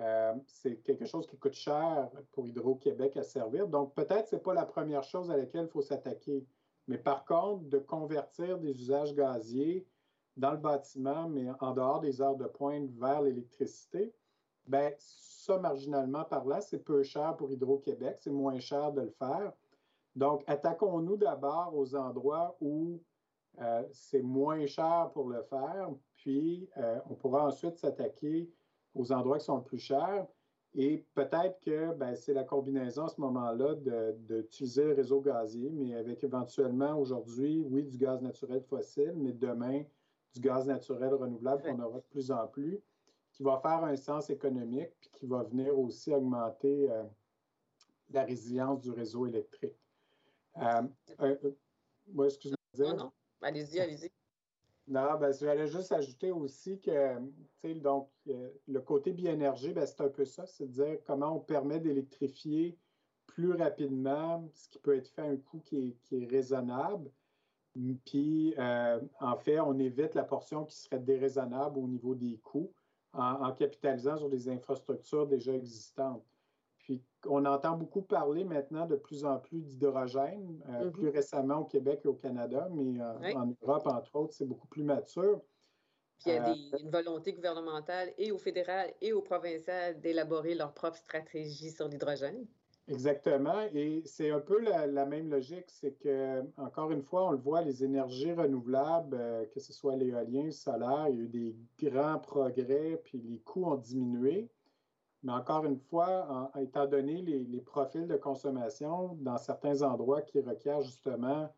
euh, 0.00 0.34
c'est 0.46 0.76
quelque 0.82 1.04
chose 1.04 1.26
qui 1.26 1.36
coûte 1.36 1.54
cher 1.54 2.10
pour 2.32 2.46
Hydro-Québec 2.46 3.16
à 3.16 3.22
servir. 3.22 3.68
Donc, 3.68 3.94
peut-être 3.94 4.24
que 4.24 4.30
ce 4.30 4.36
n'est 4.36 4.42
pas 4.42 4.54
la 4.54 4.66
première 4.66 5.02
chose 5.02 5.30
à 5.30 5.36
laquelle 5.36 5.66
il 5.66 5.70
faut 5.70 5.82
s'attaquer. 5.82 6.46
Mais 6.88 6.98
par 6.98 7.24
contre, 7.24 7.64
de 7.68 7.78
convertir 7.78 8.58
des 8.58 8.70
usages 8.80 9.14
gaziers 9.14 9.86
dans 10.36 10.52
le 10.52 10.58
bâtiment, 10.58 11.28
mais 11.28 11.48
en 11.60 11.72
dehors 11.72 12.00
des 12.00 12.20
heures 12.20 12.36
de 12.36 12.46
pointe 12.46 12.90
vers 12.92 13.22
l'électricité, 13.22 14.12
ben 14.66 14.92
ça, 14.98 15.58
marginalement 15.58 16.24
parlant, 16.24 16.60
c'est 16.60 16.84
peu 16.84 17.02
cher 17.02 17.36
pour 17.36 17.50
Hydro-Québec, 17.50 18.18
c'est 18.20 18.30
moins 18.30 18.58
cher 18.60 18.92
de 18.92 19.02
le 19.02 19.10
faire. 19.10 19.52
Donc, 20.14 20.44
attaquons-nous 20.46 21.16
d'abord 21.16 21.74
aux 21.74 21.94
endroits 21.94 22.56
où 22.60 23.00
euh, 23.60 23.82
c'est 23.92 24.22
moins 24.22 24.66
cher 24.66 25.10
pour 25.12 25.28
le 25.28 25.42
faire, 25.42 25.90
puis 26.14 26.68
euh, 26.76 27.00
on 27.08 27.14
pourra 27.14 27.46
ensuite 27.46 27.78
s'attaquer 27.78 28.48
aux 28.94 29.12
endroits 29.12 29.38
qui 29.38 29.46
sont 29.46 29.56
le 29.56 29.64
plus 29.64 29.78
chers. 29.78 30.26
Et 30.74 31.04
peut-être 31.14 31.58
que 31.60 31.92
ben, 31.94 32.14
c'est 32.14 32.32
la 32.32 32.44
combinaison 32.44 33.06
à 33.06 33.08
ce 33.08 33.20
moment-là 33.20 33.74
d'utiliser 34.14 34.84
le 34.84 34.94
réseau 34.94 35.20
gazier, 35.20 35.68
mais 35.70 35.96
avec 35.96 36.22
éventuellement 36.22 36.96
aujourd'hui, 36.96 37.64
oui, 37.68 37.82
du 37.82 37.98
gaz 37.98 38.22
naturel 38.22 38.62
fossile, 38.62 39.14
mais 39.16 39.32
demain, 39.32 39.82
du 40.34 40.40
gaz 40.40 40.66
naturel 40.66 41.14
renouvelable 41.14 41.62
qu'on 41.62 41.80
aura 41.80 41.98
de 41.98 42.04
plus 42.10 42.30
en 42.30 42.46
plus, 42.46 42.80
qui 43.32 43.42
va 43.42 43.58
faire 43.58 43.84
un 43.84 43.96
sens 43.96 44.30
économique, 44.30 44.90
puis 45.00 45.10
qui 45.10 45.26
va 45.26 45.42
venir 45.44 45.78
aussi 45.78 46.12
augmenter 46.12 46.90
euh, 46.90 47.04
la 48.10 48.24
résilience 48.24 48.80
du 48.80 48.90
réseau 48.90 49.26
électrique. 49.26 49.76
Euh, 50.58 50.82
euh, 51.20 51.36
moi, 52.12 52.26
excusez-moi. 52.26 52.92
Non, 52.92 52.96
non, 52.96 53.12
allez-y, 53.42 53.80
allez-y. 53.80 54.10
Non, 54.86 55.16
ben, 55.18 55.32
j'allais 55.32 55.68
juste 55.68 55.92
ajouter 55.92 56.32
aussi 56.32 56.80
que, 56.80 57.16
donc, 57.74 58.10
le 58.26 58.80
côté 58.80 59.12
bioénergie, 59.12 59.72
ben, 59.72 59.86
c'est 59.86 60.00
un 60.00 60.08
peu 60.08 60.24
ça, 60.24 60.46
c'est 60.46 60.66
de 60.66 60.72
dire 60.72 60.98
comment 61.04 61.36
on 61.36 61.40
permet 61.40 61.78
d'électrifier 61.78 62.76
plus 63.26 63.52
rapidement, 63.52 64.48
ce 64.52 64.68
qui 64.68 64.78
peut 64.80 64.96
être 64.96 65.08
fait 65.08 65.22
à 65.22 65.26
un 65.26 65.36
coût 65.36 65.60
qui 65.60 65.96
est 66.10 66.26
raisonnable, 66.26 67.10
puis, 68.04 68.54
euh, 68.58 69.00
en 69.20 69.36
fait, 69.36 69.60
on 69.60 69.78
évite 69.78 70.14
la 70.14 70.24
portion 70.24 70.64
qui 70.64 70.76
serait 70.76 70.98
déraisonnable 70.98 71.78
au 71.78 71.86
niveau 71.86 72.14
des 72.14 72.38
coûts 72.38 72.72
en, 73.12 73.52
capitalisant 73.52 74.16
sur 74.16 74.28
des 74.28 74.48
infrastructures 74.48 75.26
déjà 75.26 75.52
existantes. 75.52 76.24
Puis, 76.78 77.02
on 77.26 77.44
entend 77.44 77.76
beaucoup 77.76 78.02
parler 78.02 78.44
maintenant 78.44 78.86
de 78.86 78.96
plus 78.96 79.24
en 79.24 79.38
plus 79.38 79.62
d'hydrogène, 79.66 80.62
euh, 80.68 80.84
mm-hmm. 80.84 80.90
plus 80.90 81.08
récemment 81.08 81.58
au 81.58 81.64
Québec 81.64 82.00
et 82.04 82.08
au 82.08 82.14
Canada, 82.14 82.68
mais 82.72 83.00
euh, 83.00 83.34
en 83.34 83.54
Europe, 83.62 83.86
entre 83.86 84.16
autres, 84.16 84.34
c'est 84.34 84.46
beaucoup 84.46 84.68
plus 84.68 84.82
mature. 84.82 85.40
Puis 86.18 86.30
il 86.30 86.34
y 86.34 86.74
a 86.74 86.78
une 86.78 86.90
volonté 86.90 87.32
gouvernementale 87.32 88.12
et 88.18 88.30
au 88.30 88.38
fédéral 88.38 88.92
et 89.00 89.12
au 89.12 89.22
provincial 89.22 89.98
d'élaborer 90.00 90.54
leur 90.54 90.74
propre 90.74 90.96
stratégie 90.96 91.70
sur 91.70 91.88
l'hydrogène. 91.88 92.46
Exactement. 92.90 93.60
Et 93.72 94.02
c'est 94.04 94.30
un 94.30 94.40
peu 94.40 94.60
la, 94.60 95.06
même 95.06 95.30
logique. 95.30 95.66
C'est 95.68 95.92
que, 95.92 96.42
encore 96.56 96.90
une 96.90 97.02
fois, 97.02 97.28
on 97.28 97.30
le 97.30 97.38
voit, 97.38 97.62
les 97.62 97.84
énergies 97.84 98.32
renouvelables, 98.32 99.16
euh, 99.18 99.46
que 99.46 99.60
ce 99.60 99.72
soit 99.72 99.94
l'éolien, 99.94 100.44
le 100.44 100.50
solaire, 100.50 101.06
il 101.08 101.16
y 101.16 101.20
a 101.20 101.22
eu 101.22 101.28
des 101.28 101.56
grands 101.80 102.18
progrès, 102.18 103.00
puis 103.04 103.18
les 103.18 103.38
coûts 103.38 103.64
ont 103.64 103.76
diminué. 103.76 104.50
Mais 105.22 105.32
encore 105.32 105.64
une 105.66 105.78
fois, 105.78 106.50
étant 106.58 106.86
donné 106.86 107.22
les, 107.22 107.60
profils 107.60 108.06
de 108.08 108.16
consommation 108.16 109.16
dans 109.20 109.36
certains 109.36 109.82
endroits 109.82 110.22
qui 110.22 110.40
requièrent 110.40 110.80
justement 110.80 111.48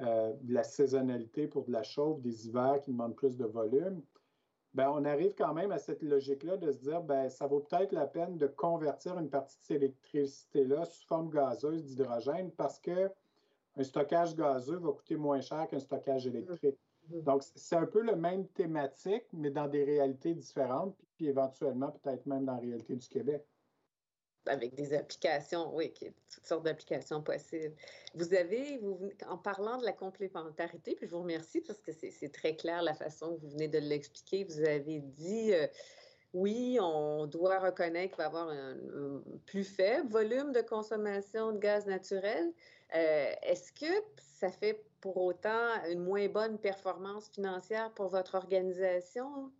euh, 0.00 0.32
de 0.40 0.54
la 0.54 0.62
saisonnalité 0.62 1.48
pour 1.48 1.64
de 1.64 1.72
la 1.72 1.82
chauffe, 1.82 2.20
des 2.20 2.46
hivers 2.46 2.80
qui 2.80 2.92
demandent 2.92 3.16
plus 3.16 3.36
de 3.36 3.44
volume, 3.44 4.00
ben, 4.74 4.88
on 4.90 5.04
arrive 5.04 5.34
quand 5.34 5.52
même 5.52 5.72
à 5.72 5.78
cette 5.78 6.02
logique-là 6.02 6.56
de 6.56 6.70
se 6.70 6.78
dire 6.78 7.02
ben, 7.02 7.28
ça 7.28 7.46
vaut 7.46 7.60
peut-être 7.60 7.92
la 7.92 8.06
peine 8.06 8.38
de 8.38 8.46
convertir 8.46 9.18
une 9.18 9.28
partie 9.28 9.56
de 9.56 9.62
cette 9.62 9.76
électricité-là 9.76 10.84
sous 10.84 11.06
forme 11.06 11.30
gazeuse 11.30 11.84
d'hydrogène 11.84 12.50
parce 12.52 12.78
que 12.78 13.10
un 13.76 13.82
stockage 13.84 14.34
gazeux 14.34 14.76
va 14.76 14.92
coûter 14.92 15.16
moins 15.16 15.40
cher 15.40 15.66
qu'un 15.68 15.78
stockage 15.78 16.26
électrique. 16.26 16.78
Mm-hmm. 17.10 17.22
Donc, 17.22 17.42
c'est 17.54 17.76
un 17.76 17.86
peu 17.86 18.02
le 18.02 18.16
même 18.16 18.46
thématique, 18.48 19.24
mais 19.32 19.50
dans 19.50 19.68
des 19.68 19.84
réalités 19.84 20.34
différentes, 20.34 20.96
puis 21.16 21.26
éventuellement 21.26 21.90
peut-être 21.90 22.26
même 22.26 22.44
dans 22.44 22.54
la 22.54 22.60
réalité 22.60 22.96
du 22.96 23.08
Québec 23.08 23.44
avec 24.46 24.74
des 24.74 24.94
applications, 24.94 25.74
oui, 25.74 25.92
toutes 26.32 26.46
sortes 26.46 26.64
d'applications 26.64 27.22
possibles. 27.22 27.74
Vous 28.14 28.34
avez, 28.34 28.80
en 29.28 29.36
parlant 29.36 29.78
de 29.78 29.84
la 29.84 29.92
complémentarité, 29.92 30.94
puis 30.94 31.06
je 31.06 31.12
vous 31.12 31.20
remercie 31.20 31.60
parce 31.60 31.80
que 31.80 31.92
c'est 31.92 32.32
très 32.32 32.56
clair 32.56 32.82
la 32.82 32.94
façon 32.94 33.34
que 33.34 33.40
vous 33.40 33.50
venez 33.50 33.68
de 33.68 33.78
l'expliquer. 33.78 34.44
Vous 34.44 34.60
avez 34.60 35.00
dit, 35.00 35.52
euh, 35.52 35.66
oui, 36.32 36.78
on 36.80 37.26
doit 37.26 37.58
reconnaître 37.58 38.14
qu'il 38.14 38.18
va 38.18 38.24
y 38.24 38.26
avoir 38.26 38.48
un, 38.48 38.76
plus 39.46 39.64
faible 39.64 40.08
volume 40.08 40.52
de 40.52 40.60
consommation 40.60 41.52
de 41.52 41.58
gaz 41.58 41.86
naturel. 41.86 42.52
Euh, 42.94 43.32
est-ce 43.42 43.72
que 43.72 43.92
ça 44.16 44.50
fait 44.50 44.84
pour 45.00 45.16
autant 45.18 45.84
une 45.88 46.00
moins 46.00 46.28
bonne 46.28 46.58
performance 46.58 47.28
financière 47.28 47.92
pour 47.92 48.08
votre 48.08 48.34
organisation? 48.34 49.52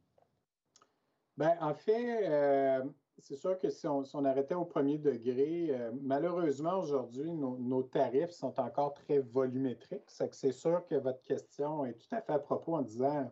Bien, 1.37 1.57
en 1.61 1.75
fait, 1.75 2.29
euh, 2.29 2.85
c'est 3.23 3.37
sûr 3.37 3.59
que 3.59 3.71
si 3.71 3.87
on, 3.87 4.25
arrêtait 4.25 4.55
au 4.55 4.65
premier 4.65 4.99
degré, 4.99 5.69
euh, 5.71 5.91
malheureusement, 6.03 6.79
aujourd'hui, 6.79 7.31
nos, 7.33 7.83
tarifs 7.83 8.31
sont 8.31 8.59
encore 8.61 8.95
très 8.95 9.21
volumétriques. 9.21 10.05
C'est 10.09 10.53
sûr 10.53 10.85
que 10.87 10.97
votre 10.97 11.23
question 11.23 11.85
est 11.85 11.95
tout 11.95 12.15
à 12.15 12.21
fait 12.21 12.33
à 12.33 12.39
propos 12.39 12.77
en 12.77 12.83
disant 12.83 13.31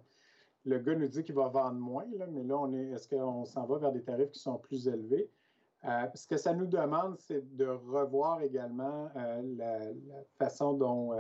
le 0.65 0.79
gars 0.79 0.95
nous 0.95 1.09
dit 1.09 1.25
qu'il 1.25 1.35
va 1.35 1.49
vendre 1.49 1.79
moins, 1.79 2.05
mais 2.31 2.43
là, 2.43 2.59
on 2.59 2.73
est, 2.73 2.91
est-ce 2.91 3.09
qu'on 3.09 3.45
s'en 3.45 3.65
va 3.67 3.79
vers 3.79 3.93
des 3.93 4.03
tarifs 4.03 4.31
qui 4.31 4.41
sont 4.41 4.59
plus 4.59 4.87
élevés? 4.89 5.31
Euh, 5.85 6.07
ce 6.15 6.27
que 6.27 6.37
ça 6.37 6.53
nous 6.53 6.67
demande, 6.67 7.17
c'est 7.19 7.57
de 7.57 7.67
revoir 7.67 8.43
également 8.43 9.09
euh, 9.17 9.43
la, 9.57 9.79
façon 10.37 10.75
dont 10.75 11.15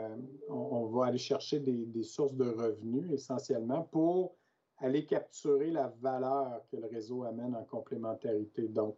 on, 0.48 0.86
va 0.86 1.06
aller 1.06 1.18
chercher 1.18 1.60
des, 1.60 2.02
sources 2.02 2.34
de 2.34 2.50
revenus 2.50 3.12
essentiellement 3.12 3.82
pour 3.82 4.34
aller 4.80 5.04
capturer 5.04 5.70
la 5.70 5.88
valeur 6.00 6.62
que 6.70 6.76
le 6.76 6.86
réseau 6.86 7.24
amène 7.24 7.54
en 7.54 7.64
complémentarité. 7.64 8.68
Donc, 8.68 8.96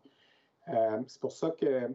euh, 0.68 1.02
c'est 1.06 1.20
pour 1.20 1.32
ça 1.32 1.50
que 1.50 1.88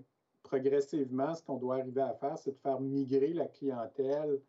progressivement, 0.43 1.33
ce 1.33 1.43
qu'on 1.43 1.57
doit 1.57 1.77
arriver 1.77 2.01
à 2.01 2.13
faire, 2.13 2.37
c'est 2.37 2.51
de 2.51 2.57
faire 2.57 2.79
migrer 2.79 3.33
la 3.33 3.47
clientèle 3.47 4.39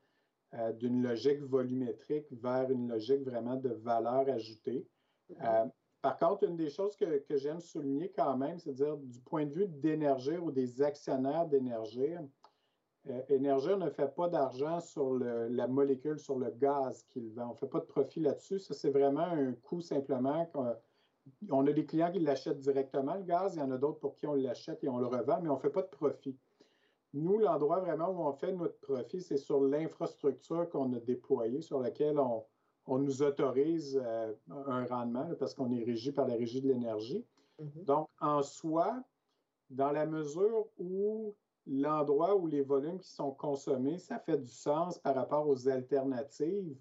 euh, 0.55 0.73
d'une 0.73 1.03
logique 1.03 1.43
volumétrique 1.43 2.27
vers 2.31 2.71
une 2.71 2.89
logique 2.89 3.23
vraiment 3.23 3.57
de 3.57 3.71
valeur 3.71 4.29
ajoutée. 4.29 4.87
Mm-hmm. 5.31 5.65
Euh, 5.67 5.67
par 6.03 6.19
contre, 6.19 6.45
une 6.45 6.57
des 6.57 6.71
choses 6.71 6.97
que, 6.97 7.19
que 7.19 7.37
j'aime 7.37 7.61
souligner 7.61 8.13
quand 8.15 8.37
même, 8.37 8.59
c'est 8.59 8.71
à 8.71 8.75
dire 8.75 8.97
du 8.97 9.21
point 9.21 9.45
de 9.45 9.53
vue 9.53 9.67
d'énergie 9.67 10.39
ou 10.39 10.51
des 10.51 10.81
actionnaires 10.81 11.47
d'énergie, 11.47 12.15
euh, 13.09 13.77
ne 13.77 13.91
fait 13.91 14.15
pas 14.15 14.29
d'argent 14.29 14.81
sur 14.81 15.15
la 15.15 15.69
molécule, 15.69 16.19
sur 16.19 16.39
le 16.39 16.51
gaz 16.51 17.05
qu'il 17.11 17.31
vend. 17.33 17.49
On 17.49 17.53
ne 17.53 17.59
fait 17.59 17.69
pas 17.69 17.81
de 17.81 17.85
profit 17.85 18.21
là-dessus. 18.21 18.59
Ça, 18.59 18.75
c'est 18.75 18.91
vraiment 18.91 19.21
un 19.27 19.53
coût 19.53 19.81
simplement. 19.81 20.51
On 21.51 21.67
a 21.67 21.73
des 21.73 21.87
clients 21.87 22.11
qui 22.11 22.21
l'achètent 22.21 22.61
directement, 22.61 23.15
le 23.15 23.23
gaz. 23.23 23.55
Il 23.55 23.61
y 23.61 23.63
en 23.63 23.71
a 23.71 23.79
d'autres 23.79 23.99
pour 23.99 24.15
qui 24.15 24.27
on 24.27 24.35
l'achète 24.35 24.83
et 24.83 24.89
on 24.89 24.99
le 24.99 25.07
revend, 25.07 25.41
mais 25.41 25.49
on 25.49 25.55
ne 25.55 25.61
fait 25.61 25.71
pas 25.71 25.83
de 25.83 25.89
profit. 25.89 26.37
Nous, 27.15 27.39
l'endroit 27.39 27.81
vraiment 27.81 28.11
où 28.11 28.21
on 28.27 28.33
fait 28.33 28.53
notre 28.53 28.79
profit, 28.81 29.21
c'est 29.21 29.37
sur 29.37 29.61
l'infrastructure 29.61 30.69
qu'on 30.69 30.93
a 30.93 30.99
déployée, 30.99 31.63
sur 31.63 31.81
laquelle 31.81 32.19
on, 32.19 32.45
nous 32.89 33.23
autorise 33.23 34.01
euh, 34.05 34.33
un 34.49 34.85
rendement, 34.85 35.29
parce 35.39 35.55
qu'on 35.55 35.71
est 35.73 35.83
régi 35.83 36.13
par 36.13 36.27
la 36.27 36.35
régie 36.35 36.61
de 36.61 36.69
l'énergie. 36.69 37.25
Mm-hmm. 37.61 37.85
Donc, 37.85 38.09
en 38.21 38.43
soi, 38.43 39.03
dans 39.71 39.93
la 39.93 40.07
mesure 40.07 40.67
où 40.79 41.35
l'endroit 41.67 42.37
où 42.37 42.47
les 42.47 42.63
volumes 42.63 42.99
qui 42.99 43.11
sont 43.11 43.33
consommés, 43.33 43.99
ça 43.99 44.19
fait 44.19 44.39
du 44.39 44.51
sens 44.51 44.99
par 44.99 45.15
rapport 45.15 45.49
aux 45.49 45.69
alternatives. 45.69 46.77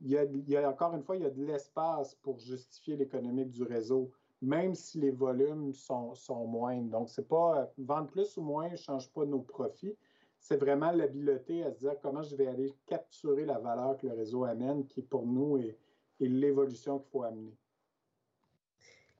Il 0.00 0.10
y 0.10 0.56
a, 0.56 0.68
encore 0.68 0.94
une 0.94 1.02
fois, 1.02 1.16
il 1.16 1.22
y 1.22 1.26
a 1.26 1.30
de 1.30 1.44
l'espace 1.44 2.14
pour 2.16 2.38
justifier 2.38 2.96
l'économique 2.96 3.50
du 3.50 3.62
réseau, 3.62 4.10
même 4.42 4.74
si 4.74 5.00
les 5.00 5.10
volumes 5.10 5.72
sont, 5.72 6.14
sont 6.14 6.46
moindres. 6.46 6.90
Donc, 6.90 7.08
c'est 7.08 7.26
pas 7.26 7.72
vendre 7.78 8.08
plus 8.08 8.36
ou 8.36 8.42
moins 8.42 8.68
ne 8.68 8.76
change 8.76 9.10
pas 9.10 9.24
nos 9.24 9.40
profits. 9.40 9.96
C'est 10.38 10.58
vraiment 10.58 10.92
l'habileté 10.92 11.64
à 11.64 11.72
se 11.72 11.78
dire 11.78 11.94
comment 12.02 12.22
je 12.22 12.36
vais 12.36 12.46
aller 12.46 12.72
capturer 12.86 13.46
la 13.46 13.58
valeur 13.58 13.96
que 13.96 14.06
le 14.06 14.12
réseau 14.12 14.44
amène, 14.44 14.86
qui 14.86 15.00
pour 15.00 15.26
nous 15.26 15.56
est 15.56 15.78
l'évolution 16.20 16.98
qu'il 16.98 17.10
faut 17.10 17.22
amener. 17.22 17.56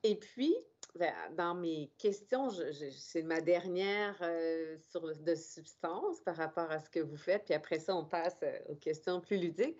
Et 0.03 0.15
puis, 0.15 0.55
dans 1.35 1.55
mes 1.55 1.91
questions, 1.97 2.49
c'est 2.97 3.21
ma 3.21 3.41
dernière 3.41 4.15
euh, 4.21 4.77
sur, 4.89 5.01
de 5.01 5.35
substance 5.35 6.21
par 6.21 6.35
rapport 6.35 6.71
à 6.71 6.79
ce 6.79 6.89
que 6.89 6.99
vous 6.99 7.17
faites, 7.17 7.45
puis 7.45 7.53
après 7.53 7.79
ça, 7.79 7.95
on 7.95 8.05
passe 8.05 8.37
euh, 8.43 8.59
aux 8.69 8.75
questions 8.75 9.21
plus 9.21 9.37
ludiques. 9.37 9.77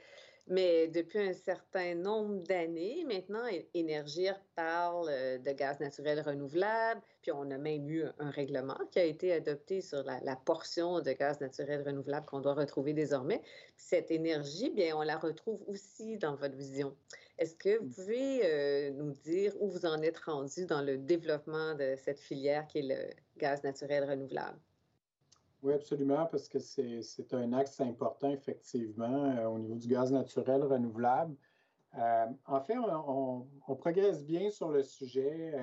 Mais 0.49 0.87
depuis 0.87 1.19
un 1.19 1.33
certain 1.33 1.93
nombre 1.93 2.41
d'années, 2.43 3.03
maintenant, 3.05 3.43
Énergir 3.73 4.39
parle 4.55 5.09
euh, 5.09 5.37
de 5.39 5.51
gaz 5.51 5.79
naturel 5.81 6.21
renouvelable, 6.21 7.01
puis 7.21 7.33
on 7.33 7.51
a 7.51 7.57
même 7.57 7.89
eu 7.89 8.05
un 8.19 8.29
règlement 8.29 8.79
qui 8.91 8.99
a 8.99 9.03
été 9.03 9.33
adopté 9.33 9.81
sur 9.81 10.03
la, 10.03 10.35
portion 10.37 11.01
de 11.01 11.11
gaz 11.11 11.41
naturel 11.41 11.83
renouvelable 11.85 12.25
qu'on 12.25 12.39
doit 12.39 12.53
retrouver 12.53 12.93
désormais. 12.93 13.41
Cette 13.75 14.09
énergie, 14.09 14.69
bien, 14.69 14.95
on 14.95 15.01
la 15.01 15.17
retrouve 15.17 15.61
aussi 15.67 16.17
dans 16.17 16.35
votre 16.35 16.55
vision. 16.55 16.95
Est-ce 17.37 17.55
que 17.55 17.77
vous 17.77 17.89
pouvez 17.89 18.41
euh, 18.43 18.91
nous 18.91 19.11
dire 19.11 19.53
où 19.59 19.69
vous 19.69 19.85
en 19.85 20.01
êtes 20.01 20.17
rendu 20.17 20.65
dans 20.65 20.81
le 20.81 20.97
développement 20.97 21.75
de 21.75 21.93
cette 21.95 22.19
filière 22.19 22.65
qui 22.65 22.79
est 22.79 22.81
le 22.81 23.13
gaz 23.39 23.63
naturel 23.63 24.09
renouvelable? 24.09 24.57
Oui, 25.61 25.73
absolument, 25.73 26.25
parce 26.25 26.47
que 26.47 26.57
c'est 26.59 27.33
un 27.33 27.53
axe 27.53 27.79
important, 27.81 28.31
effectivement, 28.31 29.35
euh, 29.37 29.45
au 29.47 29.59
niveau 29.59 29.75
du 29.75 29.87
gaz 29.87 30.11
naturel 30.11 30.63
renouvelable. 30.63 31.35
Euh, 31.97 32.25
en 32.45 32.59
fait, 32.59 32.77
on, 32.77 33.45
progresse 33.75 34.23
bien 34.25 34.49
sur 34.49 34.71
le 34.71 34.83
sujet. 34.83 35.53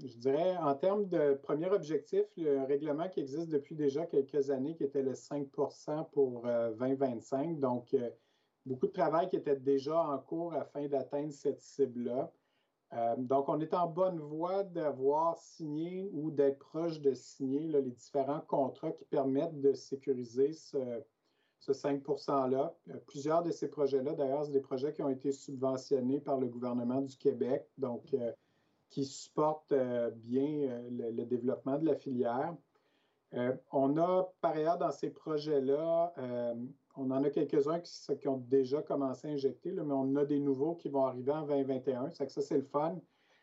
je 0.00 0.16
dirais, 0.16 0.56
en 0.58 0.74
termes 0.74 1.06
de 1.08 1.34
premier 1.34 1.68
objectif, 1.70 2.24
le 2.36 2.64
règlement 2.64 3.08
qui 3.08 3.20
existe 3.20 3.48
depuis 3.48 3.74
déjà 3.74 4.06
quelques 4.06 4.50
années, 4.50 4.74
qui 4.74 4.84
était 4.84 5.02
le 5.02 5.12
5% 5.12 6.10
pour 6.10 6.46
2025, 6.78 7.58
donc 7.58 7.94
beaucoup 8.66 8.86
de 8.86 8.92
travail 8.92 9.28
qui 9.28 9.36
était 9.36 9.56
déjà 9.56 10.00
en 10.00 10.18
cours 10.18 10.54
afin 10.54 10.86
d'atteindre 10.86 11.32
cette 11.32 11.60
cible-là. 11.60 12.30
Euh, 12.94 13.14
donc, 13.16 13.48
on 13.48 13.58
est 13.60 13.72
en 13.74 13.86
bonne 13.86 14.18
voie 14.18 14.64
d'avoir 14.64 15.38
signé 15.38 16.10
ou 16.12 16.30
d'être 16.30 16.58
proche 16.58 17.00
de 17.00 17.14
signer 17.14 17.66
les 17.66 17.82
différents 17.82 18.42
contrats 18.42 18.92
qui 18.92 19.04
permettent 19.06 19.60
de 19.60 19.72
sécuriser 19.72 20.52
ce, 20.52 21.00
5 21.58 22.02
%-là. 22.02 22.74
Euh, 22.90 22.98
plusieurs 23.06 23.42
de 23.42 23.50
ces 23.50 23.68
projets-là, 23.68 24.14
d'ailleurs, 24.14 24.44
c'est 24.44 24.52
des 24.52 24.60
projets 24.60 24.92
qui 24.92 25.02
ont 25.02 25.08
été 25.08 25.32
subventionnés 25.32 26.20
par 26.20 26.38
le 26.38 26.48
gouvernement 26.48 27.00
du 27.00 27.16
Québec, 27.16 27.66
donc 27.78 28.12
euh, 28.12 28.30
qui 28.90 29.06
supportent 29.06 29.72
bien 30.16 30.82
le, 30.90 31.24
développement 31.24 31.78
de 31.78 31.86
la 31.86 31.94
filière. 31.94 32.54
on 33.72 33.96
a, 33.96 34.30
par 34.42 34.52
ailleurs, 34.52 34.76
dans 34.76 34.90
ces 34.90 35.08
projets-là, 35.08 36.12
on 36.96 37.10
en 37.10 37.24
a 37.24 37.30
quelques-uns 37.30 37.80
qui, 37.80 38.28
ont 38.28 38.38
déjà 38.48 38.82
commencé 38.82 39.28
à 39.28 39.30
injecter, 39.30 39.72
mais 39.72 39.94
on 39.94 40.14
a 40.16 40.24
des 40.24 40.38
nouveaux 40.38 40.74
qui 40.74 40.88
vont 40.88 41.06
arriver 41.06 41.32
en 41.32 41.42
2021. 41.42 42.10
Ça, 42.10 42.28
ça 42.28 42.42
c'est 42.42 42.58
le 42.58 42.64
fun. 42.64 42.98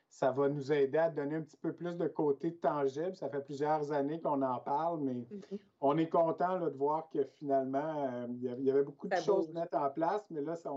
Ça 0.07 0.31
va 0.31 0.49
nous 0.49 0.71
aider 0.71 0.97
à 0.97 1.09
donner 1.09 1.35
un 1.35 1.41
petit 1.41 1.57
peu 1.57 1.71
plus 1.71 1.95
de 1.95 2.07
côté 2.07 2.55
tangible. 2.55 3.15
Ça 3.15 3.29
fait 3.29 3.41
plusieurs 3.41 3.91
années 3.91 4.19
qu'on 4.19 4.41
en 4.41 4.59
parle, 4.59 5.01
mais 5.01 5.13
mm-hmm. 5.13 5.59
on 5.81 5.97
est 5.97 6.09
content 6.09 6.59
de 6.59 6.69
voir 6.69 7.09
que 7.09 7.23
finalement, 7.23 8.07
euh, 8.11 8.27
il 8.29 8.63
y 8.63 8.71
avait 8.71 8.83
beaucoup 8.83 9.07
de 9.07 9.15
choses 9.17 9.51
mettre 9.51 9.77
en 9.77 9.89
place, 9.89 10.25
mais 10.31 10.41
là, 10.41 10.55
ça, 10.55 10.71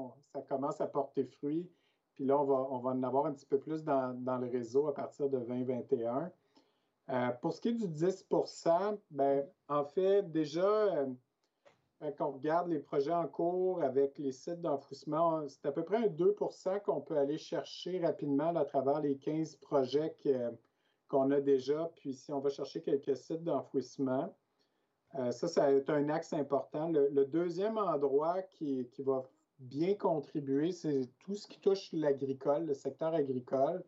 commence 0.49 0.81
à 0.81 0.87
porter 0.87 1.25
fruit. 1.25 1.71
Puis 2.15 2.27
là, 2.27 2.39
on 2.39 2.45
va, 2.45 2.67
on 2.71 2.79
va 2.79 2.91
en 2.91 3.03
avoir 3.03 3.25
un 3.25 3.33
petit 3.33 3.47
peu 3.47 3.59
plus 3.59 3.85
dans, 3.85 4.39
le 4.39 4.51
réseau 4.51 4.87
à 4.89 4.95
partir 4.95 5.31
de 5.31 5.39
2021. 5.39 6.31
Euh, 7.11 7.29
pour 7.41 7.53
ce 7.55 7.61
qui 7.61 7.69
est 7.71 7.73
du 7.73 7.89
10% 7.89 8.99
ben, 9.11 9.47
en 9.69 9.85
fait, 9.85 10.31
déjà, 10.31 10.63
euh, 10.63 11.07
quand 12.11 12.29
on 12.29 12.33
regarde 12.33 12.69
les 12.69 12.81
projets 12.81 13.13
en 13.13 13.29
cours 13.29 13.83
avec 13.83 14.19
les 14.19 14.33
sites 14.33 14.61
d'enfouissement, 14.61 15.47
c'est 15.49 15.67
à 15.67 15.73
peu 15.73 15.85
près 15.85 15.99
un 15.99 16.09
2% 16.09 16.83
qu'on 16.83 17.01
peut 17.01 17.17
aller 17.17 17.39
chercher 17.39 18.01
rapidement 18.01 18.55
à 18.57 18.65
travers 18.65 19.01
les 19.01 19.17
15 19.17 19.57
projets 19.57 20.15
qu'on 21.09 21.31
a 21.31 21.41
déjà. 21.41 21.91
Puis 21.97 22.15
si 22.15 22.33
on 22.33 22.41
va 22.41 22.51
chercher 22.51 22.83
quelques 22.83 23.17
sites 23.17 23.45
d'enfouissement, 23.45 24.35
euh, 25.15 25.31
ça, 25.31 25.47
ça 25.47 25.71
être 25.73 25.91
un 25.91 26.09
axe 26.09 26.33
important. 26.33 26.89
Le, 26.89 27.25
deuxième 27.25 27.79
endroit 27.79 28.43
qui, 28.43 28.89
va 28.99 29.23
bien 29.59 29.95
contribuer, 29.95 30.73
c'est 30.73 31.09
tout 31.21 31.37
ce 31.37 31.47
qui 31.47 31.61
touche 31.61 31.93
l'agricole, 31.93 32.67
le 32.67 32.75
secteur 32.75 33.15
agricole. 33.15 33.85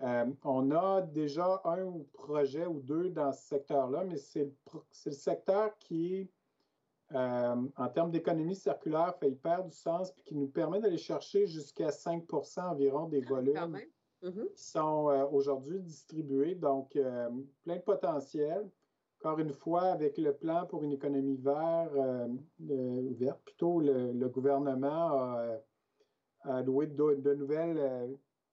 on 0.00 0.70
a 0.72 1.02
déjà 1.02 1.60
un 1.64 1.92
projet 2.12 2.66
ou 2.66 2.80
deux 2.80 3.10
dans 3.10 3.32
ce 3.32 3.42
secteur-là, 3.42 4.04
mais 4.04 4.16
c'est 4.16 4.50
le, 5.04 5.12
secteur 5.12 5.76
qui, 5.78 6.28
en 7.14 7.88
termes 7.94 8.10
d'économie 8.10 8.56
circulaire, 8.56 9.14
fait 9.18 9.30
hyper 9.30 9.64
du 9.64 9.72
sens 9.72 10.12
et 10.16 10.22
qui 10.22 10.34
nous 10.34 10.48
permet 10.48 10.80
d'aller 10.80 10.98
chercher 10.98 11.46
jusqu'à 11.46 11.88
5% 11.88 12.60
environ 12.60 13.06
des 13.06 13.22
ah, 13.26 13.28
volumes 13.28 13.78
mm-hmm. 14.22 14.52
qui 14.54 14.64
sont 14.64 15.28
aujourd'hui 15.30 15.80
distribués. 15.80 16.54
Donc, 16.56 16.98
plein 17.64 17.76
de 17.76 17.82
potentiel 17.82 18.68
encore 19.20 19.38
une 19.38 19.52
fois, 19.52 19.84
avec 19.84 20.18
le 20.18 20.34
plan 20.34 20.66
pour 20.66 20.84
une 20.84 20.92
économie 20.92 21.36
verte, 21.36 21.92
euh, 21.94 22.28
verte 23.18 23.40
plutôt, 23.44 23.80
le, 23.80 24.28
gouvernement 24.28 25.18
a, 25.18 25.58
alloué 26.44 26.86
de, 26.86 27.34
nouvelles 27.34 27.78
euh, 27.78 28.06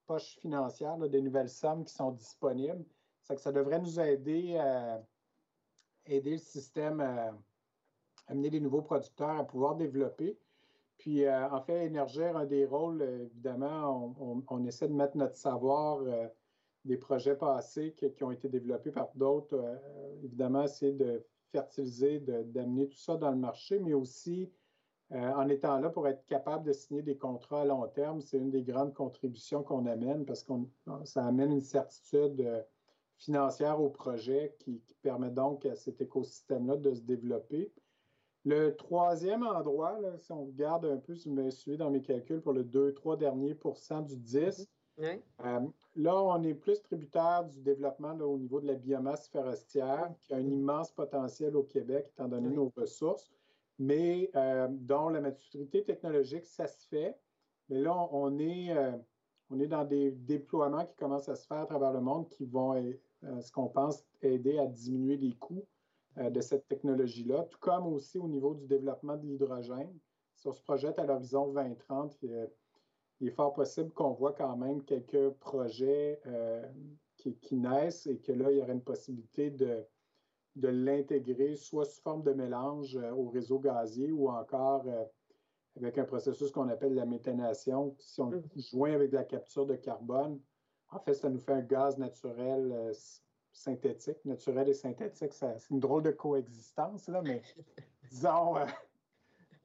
poches 0.08 0.38
financières, 0.40 0.98
des 0.98 1.22
nouvelles 1.22 1.50
sommes 1.50 1.86
qui 1.86 1.94
sont 1.94 2.12
disponibles. 2.12 2.84
Ça, 3.22 3.36
que 3.36 3.42
ça 3.42 3.52
devrait 3.52 3.80
nous 3.80 4.00
aider 4.00 4.58
à 4.58 5.02
aider 6.06 6.32
le 6.32 6.38
système 6.38 7.00
à 7.00 7.38
amener 8.28 8.50
des 8.50 8.60
nouveaux 8.60 8.82
producteurs 8.82 9.38
à 9.38 9.44
pouvoir 9.44 9.76
développer. 9.76 10.38
Puis, 10.98 11.26
euh, 11.26 11.50
en 11.50 11.62
fait, 11.62 11.86
Énergir 11.86 12.38
un 12.38 12.46
des 12.46 12.66
rôles, 12.66 13.02
évidemment, 13.02 14.16
on, 14.50 14.66
essaie 14.66 14.88
de 14.88 14.94
mettre 14.94 15.18
notre 15.18 15.36
savoir 15.36 16.02
des 16.86 16.98
projets 16.98 17.36
passés 17.36 17.94
qui, 17.94 18.24
ont 18.24 18.32
été 18.32 18.50
développés 18.50 18.92
par 18.92 19.10
d'autres. 19.16 19.56
Euh, 19.56 20.24
évidemment, 20.24 20.68
c'est 20.68 20.92
de 20.92 21.26
fertiliser, 21.52 22.20
d'amener 22.20 22.88
tout 22.88 22.98
ça 22.98 23.16
dans 23.16 23.32
le 23.32 23.38
marché, 23.38 23.80
mais 23.80 23.94
aussi 23.94 24.52
euh, 25.12 25.32
en 25.34 25.48
étant 25.48 25.80
là 25.80 25.90
pour 25.90 26.08
être 26.08 26.26
capable 26.26 26.66
de 26.66 26.74
signer 26.74 27.04
des 27.04 27.16
contrats 27.16 27.62
à 27.62 27.66
long 27.66 27.88
terme. 27.88 28.22
C'est 28.22 28.38
une 28.38 28.52
des 28.52 28.64
grandes 28.64 28.94
contributions 28.94 29.64
qu'on 29.64 29.86
amène 29.86 30.26
parce 30.26 30.44
que 30.44 30.54
ça 31.06 31.26
amène 31.26 31.52
une 31.52 31.62
certitude 31.62 32.42
euh, 32.42 32.62
financière 33.18 33.80
au 33.80 33.90
projet 33.90 34.56
qui, 34.60 34.82
permet 35.02 35.30
donc 35.30 35.66
à 35.66 35.76
cet 35.76 36.02
écosystème-là 36.02 36.78
de 36.78 36.94
se 36.94 37.02
développer. 37.02 37.72
Le 38.46 38.72
troisième 38.76 39.44
endroit, 39.44 39.98
si 40.18 40.32
on 40.32 40.46
regarde 40.46 40.86
un 40.86 40.98
peu, 40.98 41.16
si 41.16 41.30
vous 41.30 41.36
me 41.36 41.50
suivez 41.50 41.78
dans 41.78 41.90
mes 41.90 42.02
calculs 42.02 42.42
pour 42.42 42.54
le 42.54 42.64
2-3 42.64 43.18
derniers 43.18 43.56
pourcents 43.56 44.02
du 44.02 44.18
10, 44.18 44.68
euh, 45.00 45.60
là, 45.96 46.16
on 46.16 46.44
est 46.44 46.54
plus 46.54 46.82
tributaire 46.82 47.46
du 47.46 47.62
développement 47.62 48.14
au 48.14 48.38
niveau 48.38 48.60
de 48.60 48.68
la 48.68 48.76
biomasse 48.76 49.28
forestière, 49.30 50.14
qui 50.20 50.34
a 50.34 50.38
un 50.38 50.48
immense 50.50 50.92
potentiel 50.92 51.56
au 51.56 51.64
Québec, 51.64 52.08
étant 52.12 52.28
donné 52.28 52.50
nos 52.50 52.72
ressources, 52.76 53.32
mais 53.80 54.30
euh, 54.36 54.68
dont 54.70 55.10
la 55.10 55.22
maturité 55.22 55.84
technologique, 55.84 56.46
ça 56.46 56.68
se 56.68 56.88
fait. 56.88 57.18
Mais 57.70 57.80
là, 57.80 57.96
on 58.12 58.38
est, 58.40 58.76
euh, 58.76 58.92
on 59.50 59.60
est 59.60 59.68
dans 59.68 59.86
des 59.86 60.12
déploiements 60.12 60.86
qui 60.86 60.96
commencent 60.96 61.30
à 61.30 61.36
se 61.36 61.48
faire 61.48 61.62
à 61.62 61.66
travers 61.66 61.94
le 61.94 62.02
monde 62.02 62.28
qui 62.30 62.46
vont, 62.46 62.76
ce 63.22 63.52
qu'on 63.52 63.70
pense, 63.70 64.06
aider 64.22 64.60
à 64.60 64.68
diminuer 64.68 65.18
les 65.18 65.34
coûts 65.34 65.66
de 66.18 66.42
cette 66.42 66.68
technologie-là, 66.68 67.44
tout 67.50 67.60
comme 67.60 67.88
aussi 67.88 68.20
au 68.20 68.28
niveau 68.28 68.54
du 68.54 68.68
développement 68.68 69.18
de 69.18 69.26
l'hydrogène. 69.26 69.94
Si 70.36 70.48
on 70.48 70.54
se 70.54 70.62
projette 70.62 71.00
à 71.00 71.06
l'horizon 71.06 71.48
2030, 71.52 72.18
il 73.24 73.28
est 73.28 73.32
fort 73.32 73.54
possible 73.54 73.92
qu'on 73.92 74.12
voit 74.12 74.34
quand 74.34 74.58
même 74.58 74.84
quelques 74.84 75.30
projets 75.36 76.20
euh, 76.26 76.62
qui, 77.16 77.56
naissent 77.56 78.06
et 78.08 78.18
que 78.20 78.34
là, 78.34 78.52
il 78.52 78.58
y 78.58 78.62
aurait 78.62 78.74
une 78.74 78.84
possibilité 78.84 79.50
de, 79.50 79.86
de 80.58 80.68
l'intégrer 80.68 81.56
soit 81.56 81.86
sous 81.86 82.02
forme 82.02 82.24
de 82.24 82.34
mélange 82.34 82.98
euh, 82.98 83.12
au 83.12 83.30
réseau 83.30 83.60
gazier 83.60 84.12
ou 84.12 84.30
encore 84.30 84.84
euh, 84.88 85.06
avec 85.78 85.98
un 85.98 86.04
processus 86.04 86.52
qu'on 86.52 86.68
appelle 86.68 86.96
la 86.96 87.06
méthanation. 87.06 87.96
Si 87.98 88.20
on 88.20 88.32
mm. 88.32 88.44
joint 88.58 88.94
avec 88.94 89.14
la 89.14 89.24
capture 89.24 89.66
de 89.66 89.76
carbone, 89.76 90.42
en 90.90 91.00
fait, 91.00 91.14
ça 91.14 91.30
nous 91.30 91.40
fait 91.40 91.54
un 91.54 91.62
gaz 91.62 91.98
naturel 91.98 92.92
synthétique. 93.54 94.18
Naturel 94.26 94.70
et 94.70 94.74
synthétique, 94.74 95.34
c'est 95.34 95.70
une 95.70 95.80
drôle 95.80 96.04
de 96.04 96.12
coexistence, 96.12 97.08
là, 97.08 97.22
mais 97.22 97.42
disons, 98.12 98.56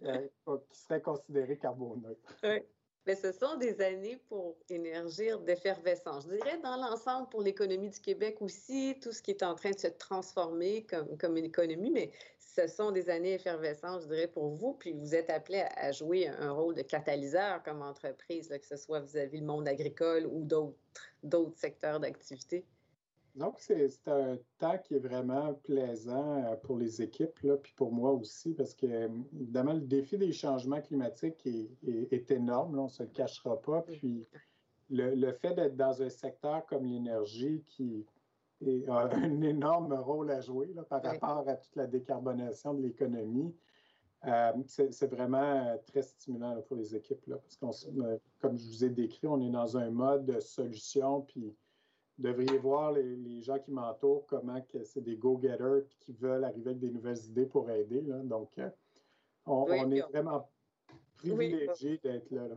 qui 0.01 0.79
serait 0.79 1.03
considéré 1.03 1.57
carboneutre. 1.57 2.37
Oui. 2.45 2.63
Mais 3.09 3.15
ce 3.15 3.33
sont 3.33 3.57
des 3.57 3.81
années 3.81 4.19
pour 4.29 4.55
énergir 4.69 5.41
d'effervescence. 5.41 6.25
Je 6.25 6.37
dirais 6.37 6.59
dans 6.63 6.77
l'ensemble 6.77 7.27
pour 7.31 7.41
l'économie 7.41 7.89
du 7.89 8.01
Québec 8.01 8.37
aussi, 8.43 8.99
tout 9.01 9.13
ce 9.13 9.23
qui 9.23 9.31
est 9.31 9.43
en 9.43 9.55
train 9.55 9.71
de 9.71 9.79
se 9.79 9.87
transformer 9.87 10.85
comme, 10.85 11.17
comme 11.17 11.39
une 11.39 11.47
économie, 11.47 11.91
mais 11.91 12.11
ce 12.39 12.67
sont 12.67 12.91
des 12.91 13.09
années 13.09 13.33
effervescentes, 13.33 14.03
je 14.03 14.09
dirais, 14.09 14.27
pour 14.27 14.49
vous. 14.49 14.75
Puis 14.75 14.93
vous 14.93 15.15
êtes 15.15 15.31
appelé 15.31 15.65
à, 15.77 15.91
jouer 15.91 16.29
un 16.29 16.51
rôle 16.51 16.75
de 16.75 16.83
catalyseur 16.83 17.63
comme 17.63 17.81
entreprise, 17.81 18.49
que 18.49 18.67
ce 18.67 18.77
soit 18.77 19.01
vis-à-vis 19.01 19.39
-vis 19.39 19.41
le 19.41 19.47
monde 19.47 19.69
agricole 19.69 20.27
ou 20.27 20.45
d'autres 21.23 21.57
secteurs 21.57 22.01
d'activité. 22.01 22.67
Donc, 23.39 23.55
c'est 23.61 23.89
un 24.09 24.37
temps 24.59 24.79
qui 24.79 24.95
est 24.97 24.99
vraiment 24.99 25.55
plaisant 25.55 26.43
euh, 26.43 26.57
pour 26.57 26.77
les 26.77 27.01
équipes, 27.01 27.39
là, 27.43 27.57
puis 27.57 27.73
pour 27.77 27.93
moi 27.93 28.11
aussi, 28.11 28.53
parce 28.53 28.75
que, 28.75 29.09
évidemment, 29.33 29.75
le 29.75 29.81
défi 29.81 30.19
des 30.19 30.33
changements 30.33 30.81
climatiques 30.81 31.47
est, 31.47 32.31
énorme, 32.33 32.77
on 32.77 32.85
ne 32.85 32.89
se 32.89 33.05
le 33.05 33.11
cachera 33.11 33.61
pas. 33.61 33.83
Puis, 33.83 34.27
le, 34.91 35.33
fait 35.35 35.55
d'être 35.55 35.77
dans 35.77 36.03
un 36.03 36.09
secteur 36.09 36.67
comme 36.67 36.85
l'énergie 36.85 37.63
qui 37.65 38.05
a 38.89 39.09
un 39.15 39.41
énorme 39.43 39.93
rôle 39.93 40.33
à 40.33 40.41
jouer 40.41 40.75
par 40.91 41.01
rapport 41.01 41.49
à 41.49 41.55
toute 41.55 41.77
la 41.77 41.87
décarbonation 41.87 42.75
de 42.75 42.83
l'économie, 42.83 43.55
euh, 44.27 44.53
c'est 44.67 45.07
vraiment 45.07 45.79
très 45.87 46.03
stimulant 46.03 46.61
pour 46.63 46.75
les 46.75 46.97
équipes, 46.97 47.25
là, 47.29 47.37
parce 47.37 47.57
qu'on, 47.57 48.03
euh, 48.03 48.19
comme 48.41 48.59
je 48.59 48.67
vous 48.67 48.85
ai 48.85 48.91
décrit, 48.91 49.29
on 49.29 49.41
est 49.41 49.51
dans 49.51 49.77
un 49.77 49.91
mode 49.91 50.41
solution, 50.41 51.21
puis 51.21 51.55
devriez 52.19 52.59
voir 52.59 52.93
les, 52.93 53.41
gens 53.43 53.59
qui 53.59 53.71
m'entourent, 53.71 54.27
comment 54.27 54.61
que 54.61 54.85
c'est 54.85 55.01
des 55.01 55.17
go-getters 55.17 55.87
qui 56.01 56.13
veulent 56.13 56.45
arriver 56.45 56.71
avec 56.71 56.81
des 56.81 56.91
nouvelles 56.91 57.25
idées 57.27 57.47
pour 57.47 57.71
aider. 57.71 58.01
Donc, 58.25 58.51
euh, 58.59 58.69
on, 59.47 59.91
est 59.91 60.01
vraiment 60.01 60.49
privilégié 61.17 61.99
d'être 62.03 62.31
là, 62.31 62.49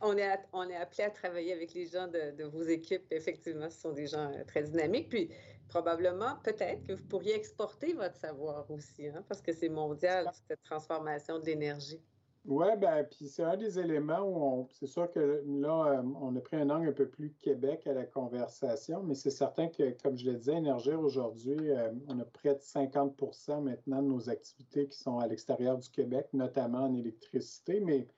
On 0.00 0.16
est, 0.16 0.38
on 0.52 0.68
est 0.68 0.76
appelé 0.76 1.04
à 1.04 1.10
travailler 1.10 1.52
avec 1.52 1.74
les 1.74 1.86
gens 1.86 2.06
de, 2.06 2.44
vos 2.44 2.62
équipes. 2.62 3.06
Effectivement, 3.10 3.68
ce 3.68 3.80
sont 3.80 3.92
des 3.92 4.06
gens 4.06 4.32
euh, 4.32 4.44
très 4.44 4.62
dynamiques. 4.62 5.08
Puis, 5.08 5.30
probablement, 5.68 6.36
peut-être 6.44 6.84
que 6.86 6.92
vous 6.92 7.04
pourriez 7.04 7.34
exporter 7.34 7.92
votre 7.92 8.16
savoir 8.16 8.70
aussi, 8.70 9.08
hein, 9.08 9.24
parce 9.28 9.42
que 9.42 9.52
c'est 9.52 9.68
mondial, 9.68 10.30
cette 10.48 10.62
transformation 10.62 11.38
de 11.38 11.46
l'énergie. 11.46 12.00
Oui, 12.48 12.64
ben, 12.78 13.04
puis 13.04 13.28
c'est 13.28 13.42
un 13.42 13.58
des 13.58 13.78
éléments 13.78 14.20
où 14.20 14.42
on, 14.42 14.68
c'est 14.70 14.86
sûr 14.86 15.10
que 15.10 15.42
là, 15.46 15.98
euh, 15.98 16.02
on 16.18 16.34
a 16.34 16.40
pris 16.40 16.56
un 16.56 16.70
angle 16.70 16.88
un 16.88 16.92
peu 16.92 17.06
plus 17.06 17.34
Québec 17.34 17.86
à 17.86 17.92
la 17.92 18.06
conversation, 18.06 19.02
mais 19.02 19.14
c'est 19.14 19.28
certain 19.30 19.68
que, 19.68 19.90
comme 20.02 20.16
je 20.16 20.30
le 20.30 20.38
disais, 20.38 20.54
Énergir 20.56 20.98
aujourd'hui, 20.98 21.70
euh, 21.70 21.92
on 22.08 22.18
a 22.18 22.24
près 22.24 22.54
de 22.54 22.60
50% 22.60 23.60
maintenant 23.60 24.00
de 24.02 24.08
nos 24.08 24.30
activités 24.30 24.88
qui 24.88 24.96
sont 24.96 25.18
à 25.18 25.26
l'extérieur 25.26 25.76
du 25.76 25.90
Québec, 25.90 26.28
notamment 26.32 26.84
en 26.84 26.94
électricité, 26.94 27.80
mais, 27.80 28.08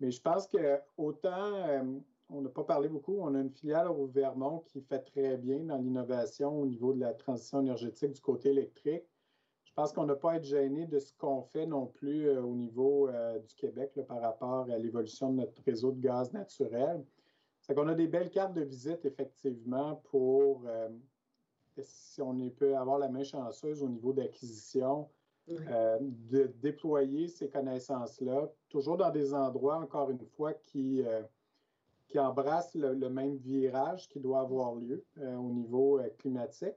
mais 0.00 0.10
je 0.10 0.20
pense 0.20 0.48
que 0.48 0.80
autant, 0.96 1.54
euh, 1.54 1.84
on 2.28 2.40
n'a 2.40 2.50
pas 2.50 2.64
parlé 2.64 2.88
beaucoup, 2.88 3.18
on 3.20 3.36
a 3.36 3.40
une 3.40 3.50
filiale 3.50 3.86
au 3.86 4.06
Vermont 4.06 4.64
qui 4.66 4.80
fait 4.80 4.98
très 4.98 5.36
bien 5.36 5.60
dans 5.60 5.76
l'innovation 5.76 6.60
au 6.60 6.66
niveau 6.66 6.92
de 6.92 6.98
la 6.98 7.14
transition 7.14 7.60
énergétique 7.60 8.14
du 8.14 8.20
côté 8.20 8.50
électrique 8.50 9.04
je 9.70 9.74
pense 9.76 9.92
qu'on 9.92 10.04
n'a 10.04 10.16
pas 10.16 10.32
à 10.32 10.36
être 10.36 10.44
gêné 10.44 10.84
de 10.86 10.98
ce 10.98 11.12
qu'on 11.16 11.42
fait 11.42 11.64
non 11.64 11.86
plus 11.86 12.28
euh, 12.28 12.42
au 12.42 12.56
niveau 12.56 13.06
euh, 13.06 13.38
du 13.38 13.54
Québec 13.54 13.92
par 14.08 14.20
rapport 14.20 14.68
à 14.68 14.76
l'évolution 14.76 15.30
de 15.30 15.36
notre 15.36 15.62
réseau 15.62 15.92
de 15.92 16.00
gaz 16.00 16.32
naturel. 16.32 17.04
C'est 17.60 17.74
qu'on 17.76 17.86
a 17.86 17.94
des 17.94 18.08
belles 18.08 18.30
cartes 18.30 18.52
de 18.52 18.62
visite, 18.62 19.04
effectivement, 19.04 20.02
pour, 20.10 20.64
euh, 20.66 20.88
si 21.80 22.20
on 22.20 22.34
peut 22.50 22.76
avoir 22.76 22.98
la 22.98 23.08
main 23.08 23.22
chanceuse 23.22 23.82
au 23.82 23.88
niveau 23.88 24.12
d'acquisition, 24.12 25.08
de 25.48 26.52
déployer 26.62 27.26
ces 27.26 27.48
connaissances-là, 27.48 28.50
toujours 28.68 28.96
dans 28.96 29.10
des 29.10 29.34
endroits, 29.34 29.78
encore 29.78 30.10
une 30.10 30.24
fois, 30.36 30.52
qui, 30.52 31.02
qui 32.06 32.18
embrassent 32.20 32.74
le, 32.74 32.94
le, 32.94 33.10
même 33.10 33.36
virage 33.36 34.08
qui 34.08 34.20
doit 34.20 34.40
avoir 34.40 34.74
lieu 34.76 35.04
au 35.16 35.50
niveau 35.50 36.00
climatique. 36.18 36.76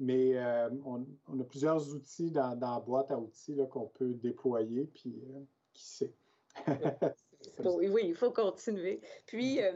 Mais 0.00 0.32
euh, 0.34 0.70
on, 0.86 1.40
a 1.40 1.44
plusieurs 1.44 1.94
outils 1.94 2.30
dans, 2.30 2.58
la 2.58 2.80
boîte 2.80 3.10
à 3.10 3.18
outils 3.18 3.54
qu'on 3.70 3.86
peut 3.86 4.14
déployer, 4.14 4.86
puis 4.86 5.14
euh, 5.28 5.40
qui 5.74 5.84
sait. 5.84 6.14
oui, 7.64 8.02
il 8.06 8.14
faut 8.14 8.30
continuer. 8.30 9.02
Puis, 9.26 9.62
euh, 9.62 9.72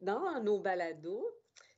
dans 0.00 0.42
nos 0.42 0.58
balados, 0.58 1.28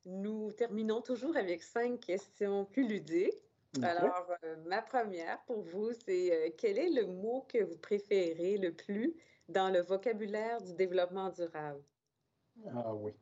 nous 0.06 0.52
terminons 0.52 1.02
toujours 1.02 1.36
avec 1.36 1.60
cinq 1.62 1.98
questions 2.00 2.64
plus 2.66 2.86
ludiques. 2.86 3.34
Alors, 3.82 4.26
ma 4.64 4.80
première 4.80 5.42
pour 5.44 5.62
vous, 5.62 5.92
c'est 5.92 6.54
quel 6.56 6.78
est 6.78 6.88
le 6.88 7.06
mot 7.06 7.44
que 7.48 7.62
vous 7.62 7.76
préférez 7.76 8.56
le 8.56 8.72
plus 8.72 9.14
dans 9.48 9.70
le 9.70 9.82
vocabulaire 9.82 10.62
du 10.62 10.72
développement 10.72 11.28
durable? 11.30 11.82
Ah 12.72 12.94
oui. 12.94 13.12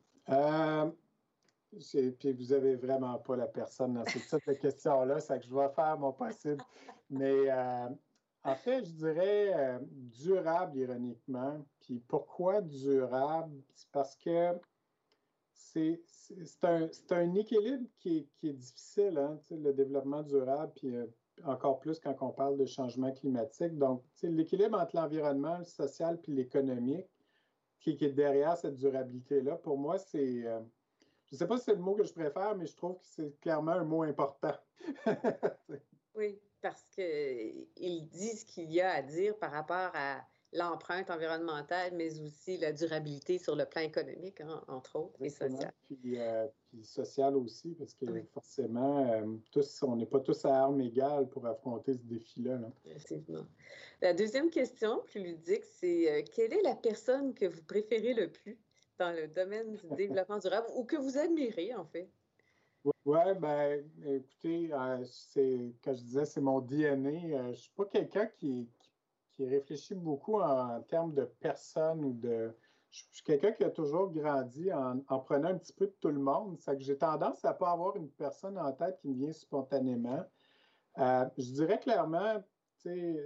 Puis 1.71 2.33
vous 2.33 2.53
n'avez 2.53 2.75
vraiment 2.75 3.17
pas 3.19 3.35
la 3.35 3.47
personne 3.47 3.95
dans 3.95 4.05
ce 4.05 4.19
type 4.19 4.47
de 4.47 4.53
questions-là, 4.53 5.19
c'est 5.19 5.39
que 5.39 5.45
je 5.45 5.53
vais 5.53 5.69
faire 5.69 5.97
mon 5.99 6.13
possible. 6.13 6.63
Mais 7.09 7.49
euh, 7.49 7.89
en 8.43 8.55
fait, 8.55 8.85
je 8.85 8.91
dirais 8.91 9.53
euh, 9.53 9.79
durable, 9.91 10.77
ironiquement. 10.77 11.65
Puis 11.81 11.99
pourquoi 12.07 12.61
durable? 12.61 13.61
C'est 13.75 13.91
parce 13.91 14.15
que 14.15 14.53
c'est 15.53 15.99
un, 16.63 16.89
un, 17.11 17.35
équilibre 17.35 17.85
qui 17.99 18.27
est, 18.43 18.53
difficile, 18.53 19.17
hein, 19.17 19.37
le 19.51 19.73
développement 19.73 20.23
durable, 20.23 20.71
puis 20.75 20.95
euh, 20.95 21.05
encore 21.43 21.79
plus 21.79 21.99
quand 21.99 22.15
on 22.21 22.31
parle 22.31 22.57
de 22.57 22.65
changement 22.65 23.11
climatique. 23.11 23.77
Donc, 23.77 24.03
l'équilibre 24.23 24.79
entre 24.79 24.95
l'environnement, 24.95 25.57
le 25.59 25.65
social 25.65 26.19
puis 26.21 26.31
l'économique 26.31 27.09
qui, 27.79 27.97
est 27.99 28.13
derrière 28.13 28.57
cette 28.57 28.75
durabilité-là, 28.75 29.57
pour 29.57 29.77
moi, 29.77 29.97
c'est. 29.97 30.45
Euh, 31.27 31.31
je 31.31 31.35
ne 31.35 31.39
sais 31.39 31.47
pas 31.47 31.57
si 31.57 31.65
c'est 31.65 31.75
le 31.75 31.81
mot 31.81 31.95
que 31.95 32.03
je 32.03 32.13
préfère, 32.13 32.55
mais 32.55 32.65
je 32.65 32.75
trouve 32.75 32.95
que 32.95 33.05
c'est 33.05 33.39
clairement 33.39 33.71
un 33.71 33.83
mot 33.83 34.03
important. 34.03 34.55
oui, 36.15 36.39
parce 36.61 36.83
qu'ils 36.93 38.07
disent 38.07 38.41
ce 38.41 38.45
qu'il 38.45 38.71
y 38.71 38.81
a 38.81 38.91
à 38.91 39.01
dire 39.01 39.37
par 39.37 39.51
rapport 39.51 39.91
à 39.93 40.21
l'empreinte 40.53 41.09
environnementale, 41.09 41.91
mais 41.93 42.19
aussi 42.21 42.57
la 42.57 42.71
durabilité 42.71 43.37
sur 43.37 43.55
le 43.55 43.65
plan 43.65 43.81
économique, 43.81 44.39
hein, 44.41 44.63
entre 44.67 44.97
autres, 44.97 45.21
et 45.21 45.29
social. 45.29 45.73
Puis, 45.83 46.17
euh, 46.19 46.47
puis, 46.69 46.85
social 46.85 47.35
aussi, 47.35 47.75
parce 47.75 47.93
que 47.93 48.05
forcément, 48.33 49.11
euh, 49.11 49.25
tous, 49.51 49.83
on 49.83 49.97
n'est 49.97 50.05
pas 50.05 50.21
tous 50.21 50.45
à 50.45 50.63
armes 50.63 50.79
égales 50.79 51.27
pour 51.27 51.45
affronter 51.45 51.93
ce 51.93 52.03
défi-là. 52.03 52.59
Effectivement. 52.85 53.45
La 54.01 54.13
deuxième 54.13 54.49
question, 54.49 55.01
plus 55.05 55.21
ludique, 55.21 55.65
c'est 55.65 56.11
euh, 56.11 56.23
quelle 56.33 56.53
est 56.53 56.63
la 56.63 56.75
personne 56.75 57.33
que 57.33 57.45
vous 57.45 57.63
préférez 57.63 58.13
le 58.13 58.31
plus? 58.31 58.57
Dans 58.97 59.11
le 59.11 59.27
domaine 59.27 59.75
du 59.75 59.87
développement 59.95 60.39
durable 60.39 60.67
ou 60.75 60.83
que 60.83 60.95
vous 60.95 61.17
admirez, 61.17 61.73
en 61.75 61.85
fait? 61.85 62.09
Oui, 63.05 63.19
ben, 63.39 63.83
écoutez, 64.05 64.71
c'est, 65.05 65.73
comme 65.83 65.95
je 65.95 66.01
disais, 66.01 66.25
c'est 66.25 66.41
mon 66.41 66.59
DNA. 66.59 67.19
je 67.19 67.47
ne 67.49 67.53
suis 67.53 67.71
pas 67.71 67.85
quelqu'un 67.85 68.27
qui, 68.27 68.69
qui 69.31 69.45
réfléchit 69.45 69.95
beaucoup 69.95 70.39
en, 70.39 70.81
termes 70.83 71.13
de 71.13 71.25
personnes 71.25 72.03
ou 72.03 72.13
de. 72.13 72.53
Je, 72.89 73.03
suis 73.11 73.23
quelqu'un 73.23 73.51
qui 73.51 73.63
a 73.63 73.69
toujours 73.69 74.09
grandi 74.11 74.71
en, 74.71 75.19
prenant 75.19 75.49
un 75.49 75.57
petit 75.57 75.73
peu 75.73 75.87
de 75.87 75.95
tout 75.99 76.09
le 76.09 76.19
monde. 76.19 76.57
Que 76.65 76.79
j'ai 76.79 76.97
tendance 76.97 77.43
à 77.43 77.53
ne 77.53 77.57
pas 77.57 77.71
avoir 77.71 77.95
une 77.97 78.09
personne 78.09 78.57
en 78.57 78.71
tête 78.71 78.99
qui 79.01 79.09
me 79.09 79.15
vient 79.15 79.33
spontanément. 79.33 80.25
Euh, 80.97 81.25
je 81.37 81.51
dirais 81.51 81.79
clairement, 81.79 82.43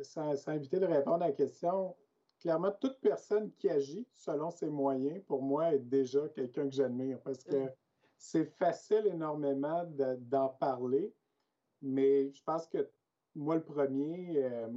sans, 0.03 0.35
sans 0.35 0.51
éviter 0.53 0.79
de 0.79 0.85
répondre 0.87 1.23
à 1.23 1.27
la 1.27 1.33
question, 1.33 1.95
clairement, 2.41 2.71
toute 2.71 2.99
personne 2.99 3.51
qui 3.53 3.69
agit 3.69 4.07
selon 4.13 4.51
ses 4.51 4.69
moyens, 4.69 5.21
pour 5.27 5.41
moi, 5.41 5.73
est 5.73 5.79
déjà 5.79 6.27
quelqu'un 6.29 6.67
que 6.67 6.75
j'admire 6.75 7.19
parce 7.21 7.43
que 7.43 7.69
c'est 8.17 8.45
facile 8.45 9.07
énormément 9.07 9.83
d'en 10.19 10.49
parler, 10.49 11.13
mais 11.81 12.31
je 12.33 12.43
pense 12.43 12.67
que 12.67 12.89
moi, 13.35 13.55
le 13.55 13.63
premier, 13.63 14.43
euh, 14.43 14.67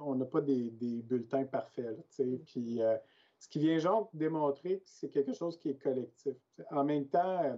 on 0.00 0.16
n'a 0.16 0.26
pas 0.26 0.40
des, 0.40 0.70
bulletins 1.02 1.44
parfaits. 1.44 1.96
puis, 2.44 2.82
euh, 2.82 2.96
ce 3.38 3.48
qui 3.48 3.58
vient 3.58 3.78
genre 3.78 4.10
démontrer 4.12 4.80
que 4.80 4.88
c'est 4.88 5.08
quelque 5.08 5.32
chose 5.32 5.58
qui 5.58 5.70
est 5.70 5.82
collectif. 5.82 6.36
En 6.70 6.84
même 6.84 7.06
temps, 7.06 7.42
euh, 7.42 7.56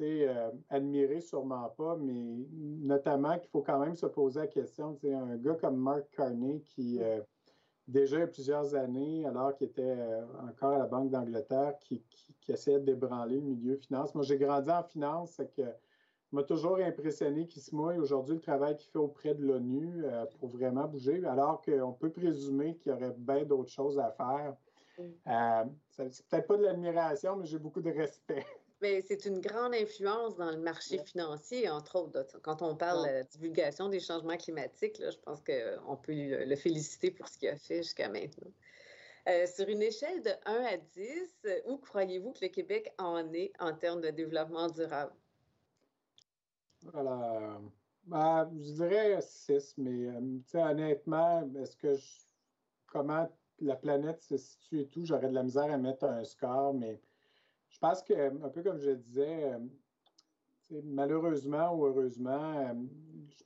euh, 0.00 0.50
admirer 0.68 1.20
sûrement 1.20 1.68
pas, 1.76 1.96
mais 1.96 2.46
notamment 2.52 3.38
qu'il 3.38 3.50
faut 3.50 3.62
quand 3.62 3.78
même 3.78 3.94
se 3.94 4.06
poser 4.06 4.40
la 4.40 4.46
question. 4.48 4.98
Un 5.04 5.36
gars 5.36 5.54
comme 5.54 5.76
Mark 5.76 6.08
Carney 6.10 6.60
qui, 6.62 7.00
déjà 7.88 8.16
il 8.16 8.20
y 8.20 8.22
a 8.22 8.26
plusieurs 8.26 8.74
années, 8.74 9.26
alors 9.26 9.54
qu'il 9.54 9.68
était 9.68 9.96
encore 10.42 10.72
à 10.74 10.78
la 10.78 10.86
Banque 10.86 11.10
d'Angleterre, 11.10 11.74
qui, 11.80 12.02
qui, 12.40 12.52
essayait 12.52 12.80
de 12.80 12.86
débranler 12.86 13.36
le 13.36 13.42
milieu 13.42 13.76
finance. 13.76 14.14
Moi, 14.14 14.24
j'ai 14.24 14.36
grandi 14.36 14.70
en 14.70 14.82
finance, 14.82 15.32
c'est 15.36 15.54
que 15.54 15.62
m'a 16.32 16.42
toujours 16.42 16.78
impressionné 16.78 17.46
qu'il 17.46 17.62
se 17.62 17.74
mouille 17.74 17.98
aujourd'hui 17.98 18.34
le 18.34 18.40
travail 18.40 18.76
qu'il 18.76 18.90
fait 18.90 18.98
auprès 18.98 19.34
de 19.34 19.42
l'ONU 19.42 20.02
euh, 20.04 20.24
pour 20.38 20.48
vraiment 20.48 20.86
bouger, 20.86 21.24
alors 21.26 21.62
qu'on 21.62 21.92
peut 21.92 22.10
présumer 22.10 22.76
qu'il 22.76 22.92
y 22.92 22.94
aurait 22.94 23.14
bien 23.16 23.44
d'autres 23.44 23.70
choses 23.70 23.98
à 23.98 24.10
faire. 24.12 24.56
Euh, 24.98 25.64
c'est 25.90 26.26
peut-être 26.26 26.46
pas 26.46 26.56
de 26.56 26.62
l'admiration, 26.64 27.36
mais 27.36 27.46
j'ai 27.46 27.58
beaucoup 27.58 27.80
de 27.80 27.90
respect. 27.90 28.44
Mais 28.82 29.00
c'est 29.00 29.26
une 29.26 29.40
grande 29.40 29.74
influence 29.74 30.36
dans 30.36 30.50
le 30.50 30.58
marché 30.58 30.98
financier, 30.98 31.70
entre 31.70 31.96
autres. 31.96 32.40
Quand 32.42 32.62
on 32.62 32.74
parle 32.74 33.06
de 33.06 33.22
divulgation 33.30 33.88
des 33.88 34.00
changements 34.00 34.36
climatiques, 34.36 35.00
je 35.00 35.16
pense 35.18 35.40
qu'on 35.40 35.96
peut 35.96 36.12
le 36.44 36.56
féliciter 36.56 37.12
pour 37.12 37.28
ce 37.28 37.38
qu'il 37.38 37.48
a 37.48 37.56
fait 37.56 37.78
jusqu'à 37.78 38.08
maintenant. 38.08 38.50
Euh, 39.28 39.46
sur 39.46 39.68
une 39.68 39.82
échelle 39.82 40.20
de 40.22 40.30
1 40.46 40.64
à 40.64 40.76
10, 40.76 41.46
où 41.66 41.76
croyez-vous 41.78 42.32
que 42.32 42.40
le 42.42 42.48
Québec 42.48 42.92
en 42.98 43.32
est 43.32 43.52
en 43.60 43.72
termes 43.72 44.00
de 44.00 44.10
développement 44.10 44.68
durable? 44.68 45.12
Voilà. 46.92 47.60
Ben, 48.04 48.50
je 48.52 48.72
dirais 48.72 49.20
6, 49.20 49.74
mais 49.78 50.08
euh, 50.08 50.40
honnêtement, 50.54 51.48
est-ce 51.54 51.76
que 51.76 51.96
comment 52.88 53.30
la 53.60 53.76
planète 53.76 54.20
se 54.22 54.36
situe 54.36 54.80
et 54.80 54.88
tout, 54.88 55.04
j'aurais 55.04 55.28
de 55.28 55.34
la 55.34 55.44
misère 55.44 55.72
à 55.72 55.78
mettre 55.78 56.04
un 56.04 56.24
score, 56.24 56.74
mais 56.74 57.00
je 57.72 57.78
pense 57.78 58.02
que, 58.02 58.44
un 58.44 58.48
peu 58.50 58.62
comme 58.62 58.78
je 58.78 58.90
disais, 58.90 59.52
euh, 59.52 59.58
malheureusement 60.84 61.74
ou 61.74 61.86
heureusement, 61.86 62.58
euh, 62.58 62.74
je 63.36 63.44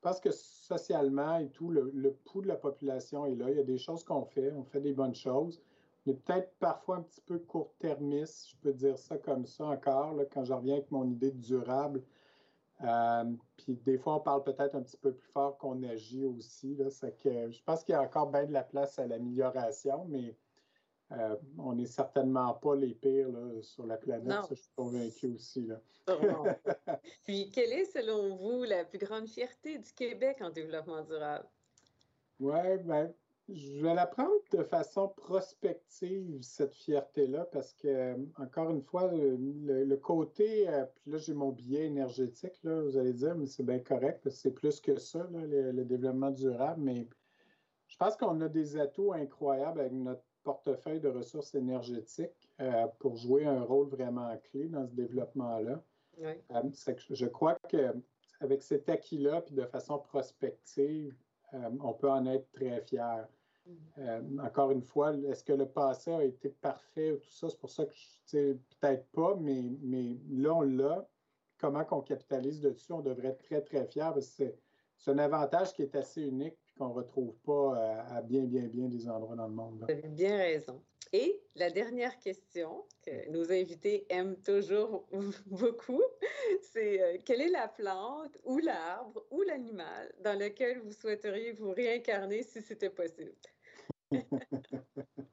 pense, 0.00 0.20
que 0.20 0.30
socialement 0.30 1.38
et 1.38 1.48
tout, 1.48 1.70
le, 1.70 1.90
le 1.94 2.12
pouls 2.12 2.42
de 2.42 2.48
la 2.48 2.56
population 2.56 3.26
est 3.26 3.34
là. 3.34 3.50
Il 3.50 3.56
y 3.56 3.60
a 3.60 3.64
des 3.64 3.78
choses 3.78 4.04
qu'on 4.04 4.24
fait, 4.24 4.52
on 4.52 4.64
fait 4.64 4.80
des 4.80 4.92
bonnes 4.92 5.14
choses. 5.14 5.60
mais 6.06 6.14
peut-être 6.14 6.52
parfois 6.58 6.96
un 6.96 7.02
petit 7.02 7.20
peu 7.22 7.38
court-termiste, 7.38 8.50
je 8.50 8.56
peux 8.56 8.72
dire 8.72 8.98
ça 8.98 9.18
comme 9.18 9.46
ça 9.46 9.66
encore, 9.66 10.14
quand 10.32 10.44
je 10.44 10.52
reviens 10.52 10.74
avec 10.74 10.90
mon 10.90 11.08
idée 11.10 11.30
de 11.30 11.40
durable. 11.40 12.02
Euh, 12.82 13.24
puis 13.56 13.74
des 13.76 13.96
fois, 13.98 14.16
on 14.16 14.20
parle 14.20 14.42
peut-être 14.42 14.74
un 14.74 14.82
petit 14.82 14.96
peu 14.96 15.12
plus 15.12 15.28
fort 15.28 15.56
qu'on 15.58 15.82
agit 15.84 16.26
aussi. 16.26 16.76
Que 16.76 17.50
je 17.50 17.62
pense 17.64 17.84
qu'il 17.84 17.92
y 17.92 17.96
a 17.96 18.02
encore 18.02 18.30
bien 18.30 18.44
de 18.46 18.52
la 18.52 18.64
place 18.64 18.98
à 18.98 19.06
l'amélioration, 19.06 20.04
mais 20.08 20.36
euh, 21.18 21.36
on 21.58 21.74
n'est 21.74 21.86
certainement 21.86 22.54
pas 22.54 22.74
les 22.76 22.94
pires 22.94 23.28
sur 23.60 23.86
la 23.86 23.96
planète. 23.96 24.42
Ça, 24.42 24.48
je 24.50 24.54
suis 24.54 24.72
convaincu 24.74 25.26
aussi. 25.34 25.66
Là. 25.66 25.80
puis, 27.24 27.50
quelle 27.50 27.72
est, 27.72 27.84
selon 27.84 28.36
vous, 28.36 28.64
la 28.64 28.84
plus 28.84 28.98
grande 28.98 29.28
fierté 29.28 29.78
du 29.78 29.92
Québec 29.92 30.38
en 30.40 30.50
développement 30.50 31.02
durable? 31.02 31.46
Oui, 32.40 32.78
bien, 32.84 33.12
je 33.48 33.82
vais 33.82 33.94
la 33.94 34.06
prendre 34.06 34.32
de 34.52 34.62
façon 34.62 35.08
prospective, 35.08 36.40
cette 36.42 36.74
fierté-là, 36.74 37.44
parce 37.52 37.74
que, 37.74 38.16
encore 38.40 38.70
une 38.70 38.82
fois, 38.82 39.10
le, 39.12 39.96
côté, 39.96 40.68
euh, 40.68 40.84
puis 40.94 41.10
là, 41.10 41.18
j'ai 41.18 41.34
mon 41.34 41.50
billet 41.50 41.86
énergétique, 41.86 42.62
là, 42.62 42.80
vous 42.80 42.96
allez 42.96 43.12
dire, 43.12 43.34
mais 43.34 43.46
c'est 43.46 43.64
bien 43.64 43.80
correct, 43.80 44.20
parce 44.22 44.36
que 44.36 44.40
c'est 44.42 44.50
plus 44.52 44.80
que 44.80 44.96
ça, 44.96 45.28
le, 45.32 45.84
développement 45.84 46.30
durable, 46.30 46.80
mais 46.80 47.08
je 47.88 47.96
pense 47.96 48.16
qu'on 48.16 48.40
a 48.40 48.48
des 48.48 48.76
atouts 48.76 49.12
incroyables 49.12 49.80
avec 49.80 49.92
notre 49.92 50.22
portefeuille 50.42 51.00
de 51.00 51.08
ressources 51.08 51.54
énergétiques 51.54 52.50
euh, 52.60 52.86
pour 52.98 53.16
jouer 53.16 53.46
un 53.46 53.62
rôle 53.62 53.88
vraiment 53.88 54.36
clé 54.50 54.68
dans 54.68 54.86
ce 54.86 54.92
développement-là. 54.92 55.82
Euh, 56.20 56.34
je 57.10 57.26
crois 57.26 57.56
qu'avec 57.68 58.62
cet 58.62 58.88
acquis-là, 58.88 59.40
puis 59.42 59.54
de 59.54 59.64
façon 59.64 59.98
prospective, 59.98 61.14
on 61.80 61.92
peut 61.92 62.10
en 62.10 62.24
être 62.26 62.50
très 62.52 62.80
fier. 62.80 63.28
Euh, 63.98 64.38
encore 64.42 64.70
une 64.70 64.82
fois, 64.82 65.14
est-ce 65.14 65.44
que 65.44 65.52
le 65.52 65.66
passé 65.66 66.12
a 66.12 66.24
été 66.24 66.48
parfait 66.48 67.12
ou 67.12 67.16
tout 67.16 67.30
ça? 67.30 67.48
C'est 67.48 67.58
pour 67.58 67.70
ça 67.70 67.84
que, 67.84 67.92
je 68.26 68.54
peut-être 68.80 69.06
pas, 69.12 69.36
mais, 69.36 69.62
mais 69.80 70.18
là, 70.30 70.54
on 70.54 70.62
l'a. 70.62 71.06
Comment 71.58 71.84
qu'on 71.84 72.00
capitalise 72.00 72.60
dessus? 72.60 72.92
On 72.92 73.02
devrait 73.02 73.28
être 73.28 73.42
très, 73.44 73.60
très 73.60 73.86
fiers 73.86 74.10
parce 74.12 74.34
que 74.34 74.52
c'est 74.98 75.10
un 75.12 75.18
avantage 75.18 75.72
qui 75.74 75.82
est 75.82 75.94
assez 75.94 76.22
unique 76.22 76.56
qu'on 76.76 76.88
ne 76.88 76.94
retrouve 76.94 77.34
pas 77.44 78.04
à, 78.08 78.22
bien, 78.22 78.44
bien, 78.44 78.66
bien 78.66 78.88
des 78.88 79.08
endroits 79.08 79.36
dans 79.36 79.48
le 79.48 79.54
monde. 79.54 79.84
Vous 79.86 79.92
avez 79.92 80.08
bien 80.08 80.36
raison. 80.36 80.82
Et 81.12 81.42
la 81.56 81.70
dernière 81.70 82.18
question 82.18 82.84
que 83.04 83.28
nos 83.30 83.52
invités 83.52 84.06
aiment 84.08 84.36
toujours 84.36 85.06
beaucoup, 85.46 86.02
c'est 86.62 87.02
euh, 87.02 87.18
quelle 87.24 87.42
est 87.42 87.50
la 87.50 87.68
plante 87.68 88.38
ou 88.44 88.58
l'arbre 88.58 89.22
ou 89.30 89.42
l'animal 89.42 90.10
dans 90.24 90.38
lequel 90.38 90.78
vous 90.78 90.92
souhaiteriez 90.92 91.52
vous 91.52 91.72
réincarner 91.72 92.42
si 92.42 92.62
c'était 92.62 92.88
possible? 92.88 93.34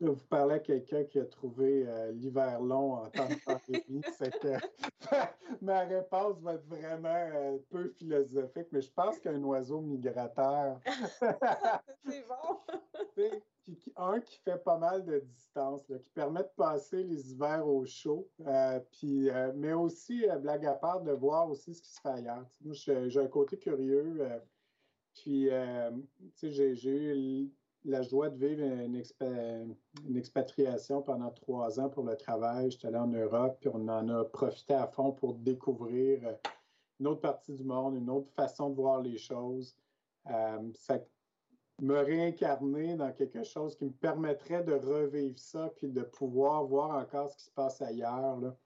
Vous 0.00 0.16
parlez 0.28 0.56
à 0.56 0.58
quelqu'un 0.58 1.04
qui 1.04 1.20
a 1.20 1.24
trouvé 1.24 1.86
euh, 1.86 2.10
l'hiver 2.12 2.60
long 2.60 2.94
en 2.94 3.10
temps 3.10 3.28
de 3.28 3.36
pandémie. 3.44 4.02
c'est 4.18 4.36
que 4.40 4.54
ma 5.62 5.80
réponse 5.80 6.40
va 6.40 6.54
être 6.54 6.66
vraiment 6.66 7.08
euh, 7.08 7.58
peu 7.70 7.88
philosophique, 7.90 8.66
mais 8.72 8.80
je 8.80 8.90
pense 8.90 9.18
qu'un 9.20 9.40
oiseau 9.42 9.80
migrateur. 9.80 10.80
c'est 12.04 12.26
bon. 12.26 13.24
un 13.96 14.20
qui 14.20 14.38
fait 14.38 14.58
pas 14.58 14.78
mal 14.78 15.04
de 15.04 15.20
distance, 15.20 15.82
qui 15.86 16.10
permet 16.10 16.42
de 16.42 16.52
passer 16.56 17.04
les 17.04 17.30
hivers 17.30 17.66
au 17.66 17.84
chaud, 17.86 18.28
euh, 18.46 18.80
puis, 18.90 19.30
mais 19.54 19.74
aussi, 19.74 20.26
blague 20.40 20.66
à 20.66 20.74
part, 20.74 21.02
de 21.02 21.12
voir 21.12 21.48
aussi 21.48 21.72
ce 21.72 21.80
qui 21.80 21.92
se 21.92 22.00
fait 22.00 22.08
ailleurs. 22.08 22.44
Moi, 22.62 22.74
j'ai 22.74 23.20
un 23.20 23.28
côté 23.28 23.56
curieux. 23.58 24.28
puis, 25.14 25.50
j'ai 26.42 26.82
eu 27.16 27.52
la 27.84 28.02
joie 28.02 28.30
de 28.30 28.36
vivre 28.36 28.62
une, 28.62 30.16
expatriation 30.16 31.02
pendant 31.02 31.30
trois 31.30 31.78
ans 31.80 31.88
pour 31.88 32.04
le 32.04 32.16
travail. 32.16 32.70
J'étais 32.70 32.88
allé 32.88 32.96
en 32.96 33.08
Europe, 33.08 33.58
puis 33.60 33.70
on 33.72 33.88
en 33.88 34.08
a 34.08 34.24
profité 34.24 34.74
à 34.74 34.86
fond 34.86 35.12
pour 35.12 35.34
découvrir 35.34 36.26
euh, 36.26 36.32
une 37.00 37.08
autre 37.08 37.20
partie 37.20 37.52
du 37.52 37.64
monde, 37.64 37.96
une 37.96 38.10
autre 38.10 38.30
façon 38.32 38.70
de 38.70 38.76
voir 38.76 39.02
les 39.02 39.18
choses. 39.18 39.76
Euh, 40.30 40.70
me 41.82 41.98
réincarner 41.98 42.94
dans 42.94 43.12
quelque 43.12 43.42
chose 43.42 43.76
qui 43.76 43.84
me 43.84 43.92
permettrait 43.92 44.62
de 44.62 44.74
revivre 44.74 45.38
ça, 45.38 45.72
puis 45.76 45.90
de 45.90 46.02
pouvoir 46.02 46.64
voir 46.64 46.96
encore 46.96 47.28
ce 47.28 47.36
qui 47.36 47.44
se 47.44 47.50
passe 47.50 47.82
ailleurs. 47.82 48.38
Là. 48.40 48.56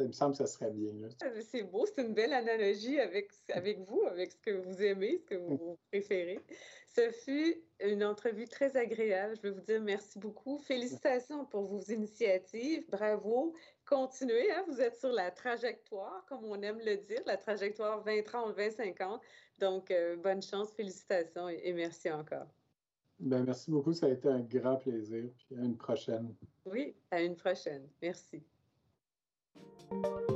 Ça 0.00 0.06
me 0.06 0.12
semble 0.12 0.32
que 0.32 0.38
ça 0.38 0.46
serait 0.46 0.70
bien. 0.70 0.92
Ah, 1.22 1.26
c'est 1.42 1.62
beau, 1.62 1.84
c'est 1.84 2.02
une 2.02 2.14
belle 2.14 2.32
analogie 2.32 2.98
avec, 2.98 3.30
avec 3.52 3.80
vous, 3.80 4.02
avec 4.06 4.32
ce 4.32 4.38
que 4.38 4.50
vous 4.50 4.82
aimez, 4.82 5.18
ce 5.18 5.24
que 5.24 5.34
vous 5.34 5.78
préférez. 5.90 6.40
Ce 6.86 7.10
fut 7.10 7.62
une 7.80 8.02
entrevue 8.02 8.48
très 8.48 8.76
agréable. 8.76 9.36
Je 9.36 9.48
veux 9.48 9.54
vous 9.54 9.60
dire 9.60 9.80
merci 9.80 10.18
beaucoup. 10.18 10.58
Félicitations 10.58 11.44
pour 11.44 11.64
vos 11.64 11.80
initiatives. 11.82 12.84
Bravo. 12.90 13.54
Continuez. 13.86 14.50
Hein? 14.50 14.64
Vous 14.66 14.80
êtes 14.80 14.96
sur 14.96 15.12
la 15.12 15.30
trajectoire, 15.30 16.24
comme 16.26 16.44
on 16.44 16.60
aime 16.62 16.80
le 16.80 16.96
dire, 16.96 17.20
la 17.26 17.36
trajectoire 17.36 18.04
2030-2050. 18.04 19.20
Donc, 19.58 19.90
euh, 19.90 20.16
bonne 20.16 20.42
chance, 20.42 20.72
félicitations 20.72 21.48
et, 21.48 21.72
merci 21.72 22.10
encore. 22.10 22.46
Ben, 23.18 23.44
merci 23.44 23.70
beaucoup. 23.70 23.92
Ça 23.92 24.06
a 24.06 24.10
été 24.10 24.28
un 24.28 24.40
grand 24.40 24.76
plaisir. 24.76 25.30
à 25.52 25.60
une 25.60 25.76
prochaine. 25.76 26.34
Oui, 26.64 26.96
à 27.10 27.20
une 27.20 27.36
prochaine. 27.36 27.86
Merci. 28.00 28.42
Thank 29.90 30.04
you. 30.04 30.29